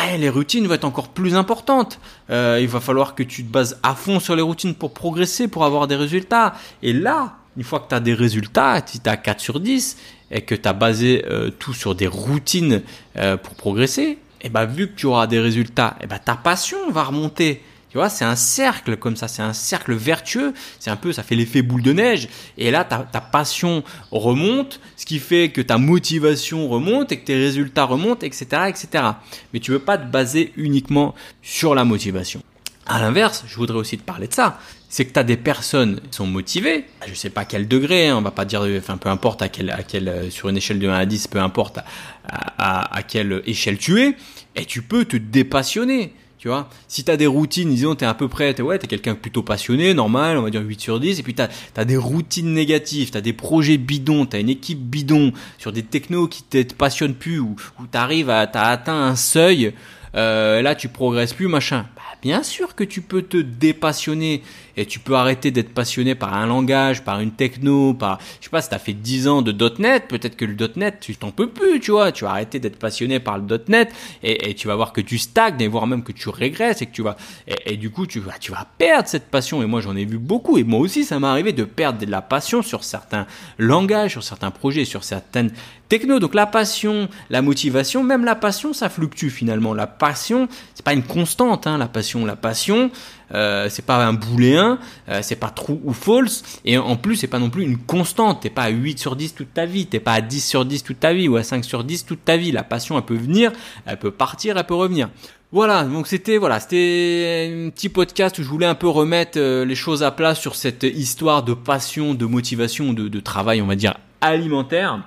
ah, 0.00 0.16
les 0.16 0.28
routines 0.28 0.66
vont 0.66 0.74
être 0.74 0.84
encore 0.84 1.08
plus 1.08 1.34
importantes. 1.34 1.98
Euh, 2.30 2.58
il 2.60 2.68
va 2.68 2.78
falloir 2.78 3.16
que 3.16 3.24
tu 3.24 3.44
te 3.44 3.50
bases 3.50 3.80
à 3.82 3.94
fond 3.96 4.20
sur 4.20 4.36
les 4.36 4.42
routines 4.42 4.74
pour 4.74 4.94
progresser, 4.94 5.48
pour 5.48 5.64
avoir 5.64 5.88
des 5.88 5.96
résultats. 5.96 6.54
Et 6.82 6.92
là, 6.92 7.38
une 7.56 7.64
fois 7.64 7.80
que 7.80 7.88
tu 7.88 7.94
as 7.96 8.00
des 8.00 8.14
résultats, 8.14 8.80
si 8.86 9.00
tu 9.00 9.08
as 9.08 9.16
4 9.16 9.40
sur 9.40 9.58
10 9.58 9.96
et 10.30 10.42
que 10.42 10.54
tu 10.54 10.68
as 10.68 10.72
basé 10.72 11.24
euh, 11.28 11.50
tout 11.50 11.74
sur 11.74 11.96
des 11.96 12.06
routines 12.06 12.82
euh, 13.16 13.36
pour 13.36 13.54
progresser, 13.54 14.02
et 14.02 14.18
eh 14.44 14.48
ben, 14.50 14.66
vu 14.66 14.86
que 14.86 14.94
tu 14.94 15.06
auras 15.06 15.26
des 15.26 15.40
résultats, 15.40 15.96
et 15.98 16.04
eh 16.04 16.06
ben, 16.06 16.20
ta 16.24 16.36
passion 16.36 16.78
va 16.92 17.02
remonter. 17.02 17.60
Tu 17.90 17.96
vois, 17.96 18.10
c'est 18.10 18.24
un 18.24 18.36
cercle 18.36 18.98
comme 18.98 19.16
ça, 19.16 19.28
c'est 19.28 19.42
un 19.42 19.54
cercle 19.54 19.94
vertueux. 19.94 20.52
C'est 20.78 20.90
un 20.90 20.96
peu, 20.96 21.12
ça 21.12 21.22
fait 21.22 21.34
l'effet 21.34 21.62
boule 21.62 21.82
de 21.82 21.92
neige. 21.92 22.28
Et 22.58 22.70
là, 22.70 22.84
ta, 22.84 23.20
passion 23.20 23.82
remonte, 24.10 24.80
ce 24.96 25.06
qui 25.06 25.18
fait 25.18 25.50
que 25.50 25.62
ta 25.62 25.78
motivation 25.78 26.68
remonte 26.68 27.12
et 27.12 27.18
que 27.18 27.24
tes 27.24 27.36
résultats 27.36 27.84
remontent, 27.84 28.26
etc., 28.26 28.46
etc. 28.68 29.04
Mais 29.52 29.60
tu 29.60 29.70
veux 29.70 29.78
pas 29.78 29.96
te 29.96 30.06
baser 30.06 30.52
uniquement 30.56 31.14
sur 31.42 31.74
la 31.74 31.84
motivation. 31.84 32.42
À 32.84 33.00
l'inverse, 33.00 33.44
je 33.46 33.56
voudrais 33.56 33.78
aussi 33.78 33.96
te 33.98 34.02
parler 34.02 34.28
de 34.28 34.34
ça. 34.34 34.58
C'est 34.90 35.04
que 35.04 35.12
tu 35.12 35.18
as 35.18 35.24
des 35.24 35.36
personnes 35.36 36.00
qui 36.00 36.16
sont 36.16 36.26
motivées, 36.26 36.86
je 37.06 37.12
sais 37.12 37.28
pas 37.28 37.44
quel 37.44 37.68
degré, 37.68 38.08
hein, 38.08 38.16
on 38.16 38.22
va 38.22 38.30
pas 38.30 38.46
dire, 38.46 38.66
enfin 38.78 38.96
peu 38.96 39.10
importe 39.10 39.42
à 39.42 39.50
quel, 39.50 39.70
à 39.70 39.82
quel, 39.82 40.08
euh, 40.08 40.30
sur 40.30 40.48
une 40.48 40.56
échelle 40.56 40.78
de 40.78 40.88
1 40.88 40.94
à 40.94 41.04
10, 41.04 41.26
peu 41.26 41.38
importe 41.40 41.80
à, 42.26 42.96
à 42.96 43.02
quelle 43.02 43.42
échelle 43.44 43.76
tu 43.76 44.00
es, 44.00 44.16
et 44.56 44.64
tu 44.64 44.80
peux 44.80 45.04
te 45.04 45.18
dépassionner. 45.18 46.14
Tu 46.38 46.46
vois, 46.46 46.68
si 46.86 47.02
tu 47.02 47.10
as 47.10 47.16
des 47.16 47.26
routines, 47.26 47.68
disons, 47.68 47.96
tu 47.96 48.04
es 48.04 48.06
à 48.06 48.14
peu 48.14 48.28
près, 48.28 48.54
tu 48.54 48.62
ouais, 48.62 48.76
es 48.76 48.86
quelqu'un 48.86 49.16
plutôt 49.16 49.42
passionné, 49.42 49.92
normal, 49.92 50.38
on 50.38 50.42
va 50.42 50.50
dire 50.50 50.62
8 50.62 50.80
sur 50.80 51.00
10, 51.00 51.18
et 51.18 51.22
puis 51.24 51.34
tu 51.34 51.42
as, 51.42 51.84
des 51.84 51.96
routines 51.96 52.54
négatives, 52.54 53.10
tu 53.10 53.18
as 53.18 53.20
des 53.20 53.32
projets 53.32 53.76
bidons, 53.76 54.24
tu 54.24 54.36
as 54.36 54.38
une 54.38 54.48
équipe 54.48 54.78
bidon 54.78 55.32
sur 55.58 55.72
des 55.72 55.82
technos 55.82 56.28
qui 56.28 56.44
te 56.44 56.74
passionnent 56.74 57.14
plus, 57.14 57.40
ou, 57.40 57.56
ou 57.80 57.86
tu 57.90 57.98
arrives 57.98 58.30
à, 58.30 58.42
as 58.42 58.70
atteint 58.70 59.02
un 59.02 59.16
seuil, 59.16 59.74
euh, 60.14 60.62
là 60.62 60.74
tu 60.74 60.88
progresses 60.88 61.32
plus, 61.32 61.48
machin. 61.48 61.86
Bah, 61.96 62.02
bien 62.22 62.42
sûr 62.42 62.74
que 62.74 62.84
tu 62.84 63.00
peux 63.02 63.22
te 63.22 63.36
dépassionner 63.36 64.42
et 64.76 64.86
tu 64.86 65.00
peux 65.00 65.14
arrêter 65.14 65.50
d'être 65.50 65.74
passionné 65.74 66.14
par 66.14 66.34
un 66.34 66.46
langage, 66.46 67.02
par 67.02 67.18
une 67.20 67.32
techno, 67.32 67.94
par, 67.94 68.20
je 68.38 68.44
sais 68.44 68.50
pas, 68.50 68.62
si 68.62 68.70
t'as 68.70 68.78
fait 68.78 68.92
10 68.92 69.26
ans 69.26 69.42
de 69.42 69.52
.NET, 69.78 70.06
peut-être 70.08 70.36
que 70.36 70.44
le 70.44 70.56
.NET, 70.76 71.00
tu 71.00 71.16
t'en 71.16 71.32
peux 71.32 71.48
plus, 71.48 71.80
tu 71.80 71.90
vois, 71.90 72.12
tu 72.12 72.24
vas 72.24 72.30
arrêter 72.30 72.60
d'être 72.60 72.78
passionné 72.78 73.18
par 73.18 73.38
le 73.38 73.64
.NET 73.68 73.92
et, 74.22 74.54
tu 74.54 74.68
vas 74.68 74.76
voir 74.76 74.92
que 74.92 75.00
tu 75.00 75.18
stagnes 75.18 75.60
et 75.60 75.68
voire 75.68 75.86
même 75.86 76.04
que 76.04 76.12
tu 76.12 76.28
régresses 76.28 76.80
et 76.80 76.86
que 76.86 76.92
tu 76.92 77.02
vas, 77.02 77.16
et, 77.48 77.74
et 77.74 77.76
du 77.76 77.90
coup, 77.90 78.06
tu 78.06 78.20
vas, 78.20 78.38
tu 78.38 78.52
vas 78.52 78.66
perdre 78.78 79.08
cette 79.08 79.28
passion. 79.30 79.62
Et 79.62 79.66
moi, 79.66 79.80
j'en 79.80 79.96
ai 79.96 80.04
vu 80.04 80.18
beaucoup 80.18 80.58
et 80.58 80.64
moi 80.64 80.78
aussi, 80.78 81.04
ça 81.04 81.18
m'est 81.18 81.26
arrivé 81.26 81.52
de 81.52 81.64
perdre 81.64 81.98
de 81.98 82.10
la 82.10 82.22
passion 82.22 82.62
sur 82.62 82.84
certains 82.84 83.26
langages, 83.58 84.12
sur 84.12 84.22
certains 84.22 84.50
projets, 84.52 84.84
sur 84.84 85.02
certaines 85.02 85.50
techno. 85.88 86.18
Donc 86.18 86.34
la 86.34 86.46
passion, 86.46 87.08
la 87.30 87.42
motivation, 87.42 88.02
même 88.04 88.24
la 88.24 88.34
passion, 88.34 88.72
ça 88.72 88.88
fluctue 88.88 89.28
finalement. 89.28 89.74
La 89.74 89.86
passion, 89.86 90.48
c'est 90.74 90.84
pas 90.84 90.92
une 90.92 91.02
constante, 91.02 91.66
hein, 91.66 91.78
la 91.78 91.88
passion. 91.88 92.24
La 92.24 92.36
passion, 92.36 92.90
euh, 93.34 93.68
c'est 93.68 93.84
pas 93.84 94.06
un 94.06 94.14
booléen, 94.14 94.78
euh, 95.08 95.20
c'est 95.22 95.36
pas 95.36 95.50
true 95.50 95.80
ou 95.84 95.92
false, 95.92 96.60
et 96.64 96.78
en 96.78 96.96
plus 96.96 97.16
c'est 97.16 97.26
pas 97.26 97.38
non 97.38 97.50
plus 97.50 97.62
une 97.62 97.76
constante, 97.76 98.40
t'es 98.42 98.50
pas 98.50 98.62
à 98.62 98.68
8 98.70 98.98
sur 98.98 99.16
10 99.16 99.34
toute 99.34 99.52
ta 99.52 99.66
vie, 99.66 99.86
t'es 99.86 100.00
pas 100.00 100.14
à 100.14 100.20
10 100.22 100.40
sur 100.40 100.64
10 100.64 100.82
toute 100.82 101.00
ta 101.00 101.12
vie, 101.12 101.28
ou 101.28 101.36
à 101.36 101.42
5 101.42 101.64
sur 101.64 101.84
10 101.84 102.06
toute 102.06 102.24
ta 102.24 102.38
vie, 102.38 102.52
la 102.52 102.62
passion 102.62 102.96
elle 102.96 103.04
peut 103.04 103.16
venir, 103.16 103.52
elle 103.84 103.98
peut 103.98 104.10
partir, 104.10 104.56
elle 104.56 104.64
peut 104.64 104.74
revenir. 104.74 105.10
Voilà, 105.52 105.84
donc 105.84 106.06
c'était 106.06 106.38
voilà, 106.38 106.60
c'était 106.60 107.66
un 107.66 107.70
petit 107.70 107.88
podcast 107.88 108.38
où 108.38 108.42
je 108.42 108.48
voulais 108.48 108.66
un 108.66 108.74
peu 108.74 108.88
remettre 108.88 109.38
euh, 109.38 109.64
les 109.64 109.74
choses 109.74 110.02
à 110.02 110.10
plat 110.10 110.34
sur 110.34 110.54
cette 110.54 110.84
histoire 110.84 111.42
de 111.42 111.52
passion, 111.52 112.14
de 112.14 112.24
motivation, 112.24 112.94
de, 112.94 113.08
de 113.08 113.20
travail, 113.20 113.60
on 113.60 113.66
va 113.66 113.76
dire 113.76 113.94
alimentaire. 114.20 115.02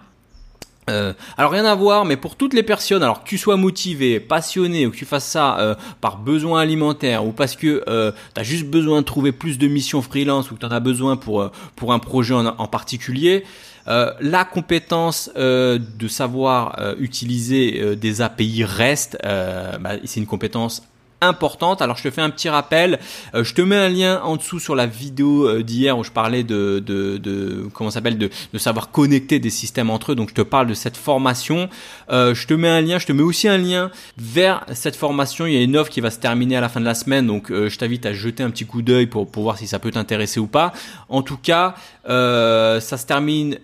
Euh, 0.91 1.13
alors 1.37 1.51
rien 1.51 1.65
à 1.65 1.73
voir, 1.73 2.05
mais 2.05 2.17
pour 2.17 2.35
toutes 2.35 2.53
les 2.53 2.63
personnes, 2.63 3.01
alors 3.01 3.23
que 3.23 3.29
tu 3.29 3.37
sois 3.37 3.57
motivé, 3.57 4.19
passionné, 4.19 4.85
ou 4.85 4.91
que 4.91 4.97
tu 4.97 5.05
fasses 5.05 5.25
ça 5.25 5.57
euh, 5.59 5.75
par 6.01 6.17
besoin 6.17 6.61
alimentaire, 6.61 7.25
ou 7.25 7.31
parce 7.31 7.55
que 7.55 7.83
euh, 7.87 8.11
tu 8.35 8.41
as 8.41 8.43
juste 8.43 8.65
besoin 8.65 9.01
de 9.01 9.05
trouver 9.05 9.31
plus 9.31 9.57
de 9.57 9.67
missions 9.67 10.01
freelance, 10.01 10.51
ou 10.51 10.55
que 10.55 10.59
tu 10.59 10.65
en 10.65 10.71
as 10.71 10.79
besoin 10.79 11.15
pour, 11.15 11.41
un 11.41 11.99
projet 11.99 12.33
en, 12.33 12.67
particulier, 12.67 13.43
la 13.87 14.45
compétence 14.45 15.29
de 15.35 16.07
savoir 16.07 16.95
utiliser 16.99 17.95
des 17.95 18.21
API 18.21 18.63
reste, 18.63 19.17
bah, 19.23 19.91
c'est 20.05 20.19
une 20.19 20.27
compétence 20.27 20.83
importante. 21.21 21.81
Alors 21.81 21.97
je 21.97 22.03
te 22.03 22.09
fais 22.09 22.21
un 22.21 22.29
petit 22.29 22.49
rappel, 22.49 22.99
euh, 23.35 23.43
je 23.43 23.53
te 23.53 23.61
mets 23.61 23.75
un 23.75 23.89
lien 23.89 24.21
en 24.23 24.35
dessous 24.35 24.59
sur 24.59 24.75
la 24.75 24.87
vidéo 24.87 25.47
euh, 25.47 25.63
d'hier 25.63 25.97
où 25.97 26.03
je 26.03 26.11
parlais 26.11 26.43
de, 26.43 26.83
de, 26.85 27.17
de 27.17 27.67
comment 27.73 27.91
s'appelle 27.91 28.17
de, 28.17 28.29
de, 28.51 28.57
savoir 28.57 28.91
connecter 28.91 29.39
des 29.39 29.49
systèmes 29.49 29.89
entre 29.89 30.11
eux. 30.11 30.15
Donc 30.15 30.29
je 30.29 30.33
te 30.33 30.41
parle 30.41 30.67
de 30.67 30.73
cette 30.73 30.97
formation. 30.97 31.69
Euh, 32.11 32.33
je 32.33 32.47
te 32.47 32.53
mets 32.53 32.69
un 32.69 32.81
lien, 32.81 32.97
je 32.97 33.05
te 33.05 33.11
mets 33.11 33.21
aussi 33.21 33.47
un 33.47 33.57
lien 33.57 33.91
vers 34.17 34.65
cette 34.73 34.95
formation. 34.95 35.45
Il 35.45 35.53
y 35.53 35.57
a 35.57 35.61
une 35.61 35.77
offre 35.77 35.91
qui 35.91 36.01
va 36.01 36.11
se 36.11 36.19
terminer 36.19 36.57
à 36.57 36.61
la 36.61 36.69
fin 36.69 36.79
de 36.79 36.85
la 36.85 36.95
semaine, 36.95 37.27
donc 37.27 37.51
je 37.51 37.77
t'invite 37.77 38.05
à 38.05 38.13
jeter 38.13 38.43
un 38.43 38.49
petit 38.49 38.65
coup 38.65 38.81
d'œil 38.81 39.05
pour, 39.05 39.29
pour 39.29 39.43
voir 39.43 39.57
si 39.57 39.67
ça 39.67 39.79
peut 39.79 39.91
t'intéresser 39.91 40.39
ou 40.39 40.47
pas. 40.47 40.73
En 41.09 41.21
tout 41.21 41.37
cas, 41.37 41.75
ça 42.05 42.97
se 42.97 43.05
termine 43.05 43.57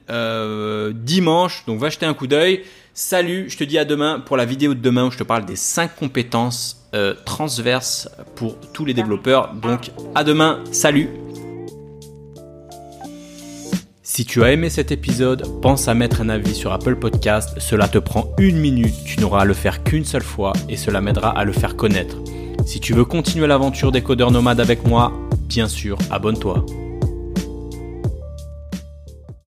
dimanche, 0.93 1.63
donc 1.65 1.80
va 1.80 1.89
jeter 1.89 2.06
un 2.06 2.13
coup 2.13 2.28
d'œil. 2.28 2.63
Salut, 2.93 3.48
je 3.48 3.58
te 3.58 3.63
dis 3.63 3.78
à 3.78 3.86
demain 3.86 4.20
pour 4.20 4.38
la 4.38 4.46
vidéo 4.46 4.74
de 4.74 4.80
demain 4.80 5.06
où 5.06 5.12
je 5.12 5.20
te 5.20 5.24
parle 5.24 5.46
des 5.46 5.56
5 5.56 5.96
compétences 5.96 6.87
euh, 6.93 7.13
transverses 7.26 8.10
pour 8.36 8.56
tous 8.73 8.86
les 8.86 8.93
développeurs. 8.93 9.54
Donc 9.54 9.91
à 10.15 10.23
demain, 10.23 10.63
salut 10.71 11.10
si 14.17 14.26
tu 14.26 14.43
as 14.43 14.52
aimé 14.52 14.71
cet 14.71 14.91
épisode, 14.91 15.62
pense 15.62 15.88
à 15.88 15.93
mettre 15.93 16.21
un 16.21 16.30
avis 16.30 16.56
sur 16.56 16.73
Apple 16.73 16.95
Podcast. 16.95 17.60
Cela 17.60 17.88
te 17.88 18.00
prend 18.00 18.34
une 18.39 18.58
minute, 18.58 18.95
tu 19.06 19.19
n'auras 19.19 19.41
à 19.41 19.45
le 19.45 19.54
faire 19.54 19.84
qu'une 19.84 20.06
seule 20.06 20.23
fois 20.23 20.54
et 20.69 20.76
cela 20.76 21.02
m'aidera 21.02 21.38
à 21.38 21.43
le 21.43 21.52
faire 21.52 21.76
connaître. 21.76 22.17
Si 22.65 22.80
tu 22.80 22.93
veux 22.93 23.06
continuer 23.06 23.45
l'aventure 23.45 23.91
des 23.91 24.02
codeurs 24.02 24.32
nomades 24.32 24.60
avec 24.60 24.88
moi, 24.88 25.13
bien 25.47 25.67
sûr, 25.67 26.00
abonne-toi. 26.10 26.65